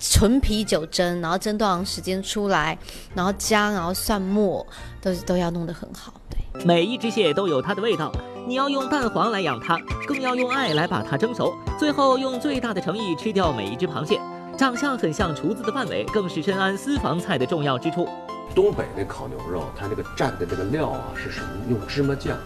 [0.00, 2.76] 纯啤酒蒸，然后蒸多长时间出来，
[3.14, 4.66] 然后姜，然后蒜末，
[5.02, 6.14] 都都要弄得很好。
[6.30, 8.10] 对，每一只蟹都有它的味道，
[8.48, 9.78] 你要用蛋黄来养它，
[10.08, 14.18] 更要用爱来把它蒸熟，最后用最大的诚意吃掉每一只螃蟹。
[14.56, 18.08] 长相很像厨子的范伟，更是深谙私房菜的重要之处。
[18.54, 21.48] 东北那烤牛肉，它那个蘸的这个料啊是什么？
[21.68, 22.36] 用芝麻酱，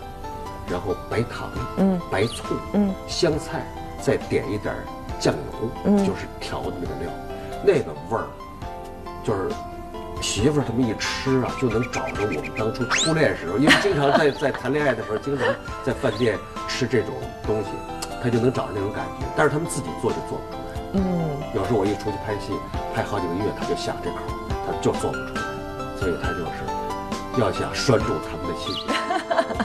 [0.71, 3.67] 然后白糖，嗯，白醋，嗯，香菜，
[4.01, 4.75] 再点一点
[5.21, 7.13] 酱油，嗯，就是调的那个料，
[7.63, 8.27] 那个味儿，
[9.23, 9.51] 就是
[10.23, 15.47] 媳妇儿他们一吃啊，就能找着我们当初初恋时候，因为经常在 在谈恋爱的时候，经常
[15.85, 17.11] 在饭店吃这种
[17.47, 17.69] 东西，
[18.23, 19.27] 他就能找着那种感觉。
[19.37, 20.68] 但是他们自己做就做不出来。
[20.95, 21.03] 嗯，
[21.55, 22.53] 有时候我一出去拍戏，
[22.95, 24.17] 拍好几个月，他就想这口，
[24.67, 25.43] 他就做不出来，
[25.99, 28.75] 所以他就是要想拴住他们的心。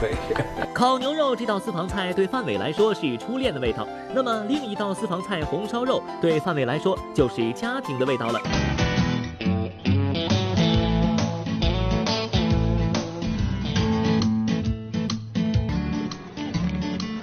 [0.00, 0.14] 对，
[0.74, 8.40] 烤牛肉这道私房菜对范伟来说是初恋的味道，那么另一道私房菜红烧肉对范伟来说就是家庭的味道了。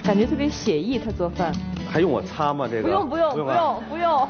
[0.02, 1.52] 感觉特别写意，他做饭。
[1.92, 2.66] 还用我擦吗？
[2.70, 4.28] 这个不用不用不用不用。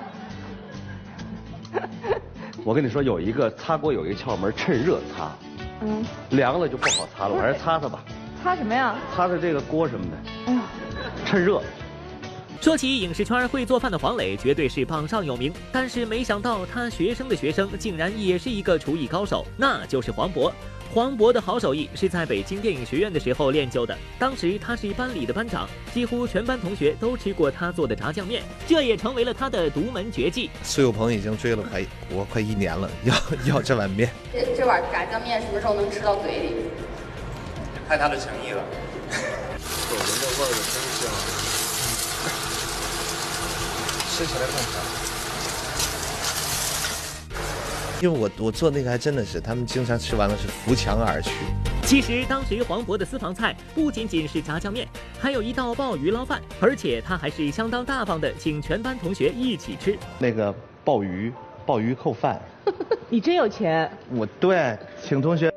[2.64, 5.30] 我跟你说，有一个擦锅有一个窍门，趁热擦。
[5.80, 6.04] 嗯。
[6.30, 8.00] 凉了就不好擦了，我还是擦擦吧。
[8.42, 8.96] 擦什么呀？
[9.14, 10.12] 擦擦这个锅什么的。
[10.46, 10.62] 哎呀，
[11.24, 11.62] 趁热。
[12.62, 15.52] 说起影视圈会做饭的黄磊，绝对是榜上有名。
[15.72, 20.52] 但是没想到他学生的学生竟然也是一个厨艺高手，那就是黄渤。
[20.94, 23.98] 黄渤的好手艺是在北京电影学院的时候练就的。
[24.16, 30.48] 当时他是班里的班长，几乎全班同学都吃过他做的炸酱面，这也成为了他的独门绝技。
[30.62, 33.14] 苏有朋已经追了快我快一年了，要
[33.56, 34.08] 要这碗面。
[34.32, 36.54] 这这碗炸酱面什么时候能吃到嘴里？
[37.88, 38.62] 看他的诚意了。
[39.90, 41.10] 闻着味儿的真香，
[44.22, 44.80] 吃起来更香。
[48.00, 51.30] 因为我我做那个还真的是，他们经常吃完了是扶墙而去。
[51.84, 54.86] 其实当时黄渤的私房菜不仅仅是炸酱面，
[55.20, 60.54] 还有一道鲍鱼捞饭，而且他还是相当大方的，请全班同学一起吃那个
[60.84, 61.32] 鲍鱼
[61.66, 62.40] 鲍鱼扣饭。
[63.10, 63.90] 你真有钱！
[64.10, 65.52] 我对，请同学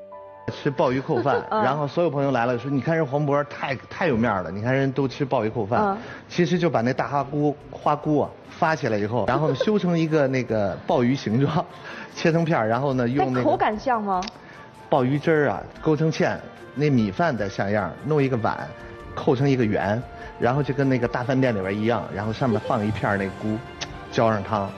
[0.54, 5.98] 吃鲍鱼扣饭， 然后所有朋友来了说，你看人黄渤太太有面了，你看人都吃鲍鱼扣饭。
[6.30, 11.66] 其实就把那大花菇花菇啊发起来以后，然后修成一个那个鲍鱼形状。
[12.16, 14.22] 切成片然后呢，用那个口感像吗？
[14.90, 16.38] 鲍鱼汁儿啊，勾成芡，
[16.76, 18.58] 那米饭的像样，弄一个碗，
[19.14, 20.02] 扣成一个圆，
[20.40, 23.58] 然后就跟那个大饭店里边一样，然后上面放一片那菇，
[24.14, 24.70] 浇上汤。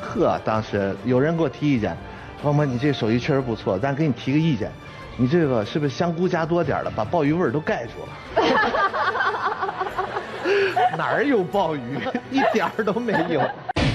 [0.00, 1.96] 呵，当时有人给我提意见，
[2.42, 4.72] 黄渤你这手艺确实不错，咱给你提个意见，
[5.16, 8.12] 你这个是不是香菇加多点了，把鲍鱼味儿都盖住了？
[10.96, 11.98] 哪儿有鲍鱼？
[12.30, 13.40] 一点儿都没有。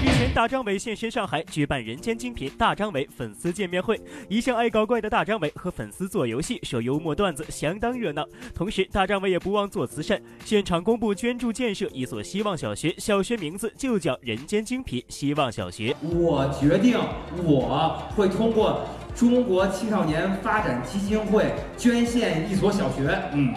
[0.00, 4.00] 日前，大张伟现身上海举办“人间精品”大张伟粉丝见面会。
[4.28, 8.24] 一向爱搞怪的大张伟和粉丝做游戏、说幽默段子，相当热闹。
[8.54, 15.94] 同时，大张伟也不忘做慈善，现场公布捐助建设一所希望小学，小学名字就叫“人间精品希望小学”。
[16.00, 16.96] 我决定，
[17.42, 18.86] 我会通过
[19.16, 23.20] 中国青少年发展基金会捐献一所小学。
[23.32, 23.52] 嗯。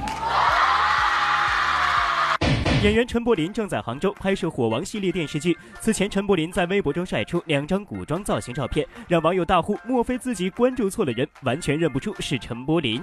[2.82, 5.56] 演员陈柏霖正在杭州拍摄《火王》系列电视剧。
[5.80, 11.28] 此前，陈柏霖在微博中晒出两张古装造型照片，让网友大呼：“莫非自己关注错了人？
[11.44, 13.00] 完全认不出是陈柏霖。”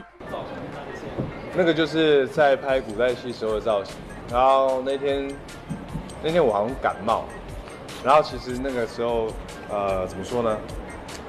[1.54, 3.94] 那个就是在拍古代戏时候的造型。
[4.32, 5.32] 然后那天，
[6.24, 7.24] 那天我好像感冒，
[8.02, 9.28] 然后其实那个时候，
[9.70, 10.58] 呃，怎么说呢？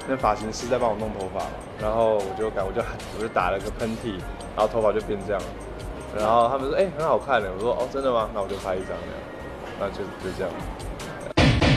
[0.08, 1.46] 那发型师在帮我弄头发，
[1.80, 2.82] 然后我就感，我就
[3.16, 4.14] 我就打了个喷嚏，
[4.56, 5.48] 然后头发就变这样了。
[6.18, 8.30] 然后他们说：“哎，很好看的。”我说：“哦，真的吗？
[8.34, 9.22] 那我就拍一张那样。”
[9.80, 10.52] 那就就这样。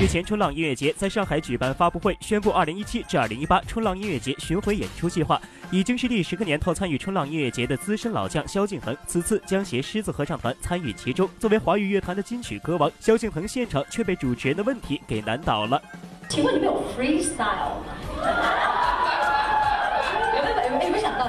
[0.01, 5.41] 日前，春浪音乐节在上海举办发布会，宣布2017至2018春浪音乐节巡回演出计划。
[5.71, 11.31] 已经是第十个年头参与春浪音乐节的资深老将萧敬腾，此次将携狮子合唱团参与其中。
[11.39, 15.81] 作为华语乐坛的金曲歌王，萧敬腾现场却被主持人的问题给难倒了。
[16.29, 17.95] 请问你们有 freestyle 吗？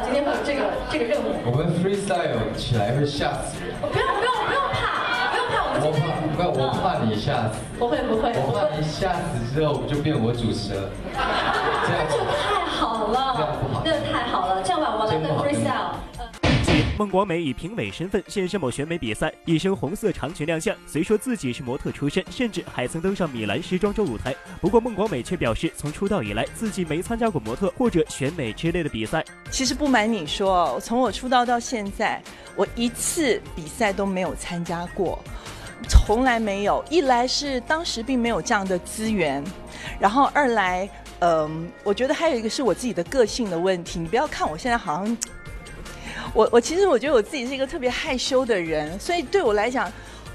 [0.03, 1.35] 今天会有这个这个任务？
[1.45, 3.75] 我们 freestyle 起来会吓死人。
[3.81, 4.81] 不用不用不用怕，
[5.31, 5.83] 不用怕，我们。
[5.83, 6.01] 我怕，
[6.35, 7.59] 不要，我怕你吓死。
[7.77, 8.31] 不会不会。
[8.35, 10.89] 我怕你吓死之后就变我主持了。
[11.85, 13.35] 这样就太好了。
[13.35, 13.81] 这样不好。
[13.83, 15.99] 那太好了，这样吧，我来个 freestyle。
[16.95, 20.75] 孟广美以评委身份现身某选美比赛，一身红色长裙亮相。
[20.85, 29.25] 虽说自己是模特出身，甚至还曾登上米兰时装周舞台，不过孟广美却表示，从出道以来，自己没参加过模特或者选美之类的比赛。
[29.49, 32.21] 其实不瞒你说，从我出道到现在，
[32.55, 35.17] 我一次比赛都没有参加过，
[35.89, 36.85] 从来没有。
[36.91, 39.43] 一来是当时并没有这样的资源，
[39.99, 40.87] 然后二来，
[41.21, 43.99] 嗯，我觉得还有一个是我自己的个性的问题。
[43.99, 45.17] 你不要看我现在好像。
[46.33, 49.85] 我我其实我觉得我自己是一个特别害羞的人，所以对我来讲，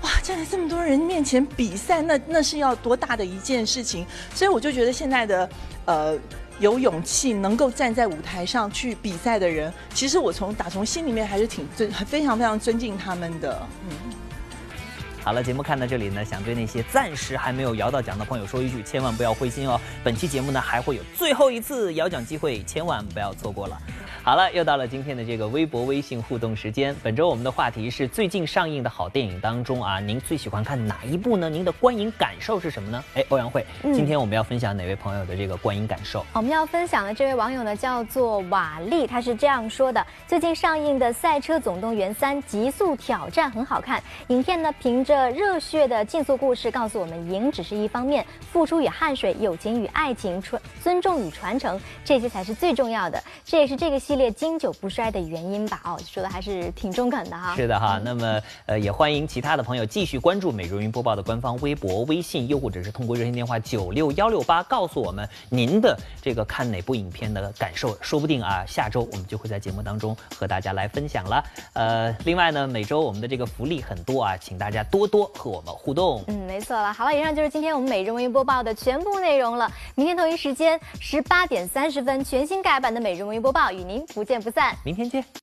[0.02, 4.06] 哇，站在这么多人面前比赛，那那是要多大的一件事情。
[4.34, 5.50] 所以我就觉得现在的
[5.86, 6.18] 呃
[6.60, 13.60] 有勇气能够站在舞台上去比赛的人，其实我从打从心里面还是挺尊非常非常尊敬他们的。
[13.88, 13.90] 嗯。
[15.28, 19.78] 好了，节目看到这里呢，想对那些暂时还没有摇到奖的朋友说一句，千万不要灰心哦。
[20.02, 23.78] 本期节目呢还会有最后一次摇奖机会，千万不要错过了。
[24.22, 26.96] 好了，又到了今天的这个微博、微信互动时间。
[27.02, 31.50] 本周我们的话题是最近上映的好电影当中啊，您最喜欢看哪一部呢？
[31.50, 33.04] 您的观影感受是什么呢？
[33.14, 36.24] 哎，欧阳慧，今天我们要分享哪位朋友的这个观影感受？
[36.32, 44.02] 我们要分享的这位网友呢，叫做瓦力，他是这样说的：最近上映的《赛车总动员三：极速挑战》很好看。
[44.28, 53.22] 影片呢，凭着热血的竞速故事，告诉我们赢只是一方面，付出与汗水、友情与爱情、传尊重与传承，这些才是最重要的。
[53.44, 55.80] 这也是这个系列经久不衰的原因吧？
[55.84, 57.54] 哦，说的还是挺中肯的哈。
[57.56, 71.44] 是的哈，那么呃，也欢迎其他的朋友继续关注《美容云播报》的官方微博、微信，又或者是通过热线电话九六幺六八告诉我们您的这个看哪部影片的感受，说不定啊，下周我们就会在节目当中和大家来分享了。
[71.74, 76.22] 呃，另外呢，每周我们的这个福利很多啊，请大家多多多和我们互动。
[76.26, 76.92] 嗯，没错了。
[76.92, 79.70] 好了，以上就是今天我们《每日文娱播报》的全部内容了。
[79.94, 84.76] 明天同一时间十八点三十分，全新改版的《每日文娱播报》与您不见不散。
[84.84, 85.24] 明天见。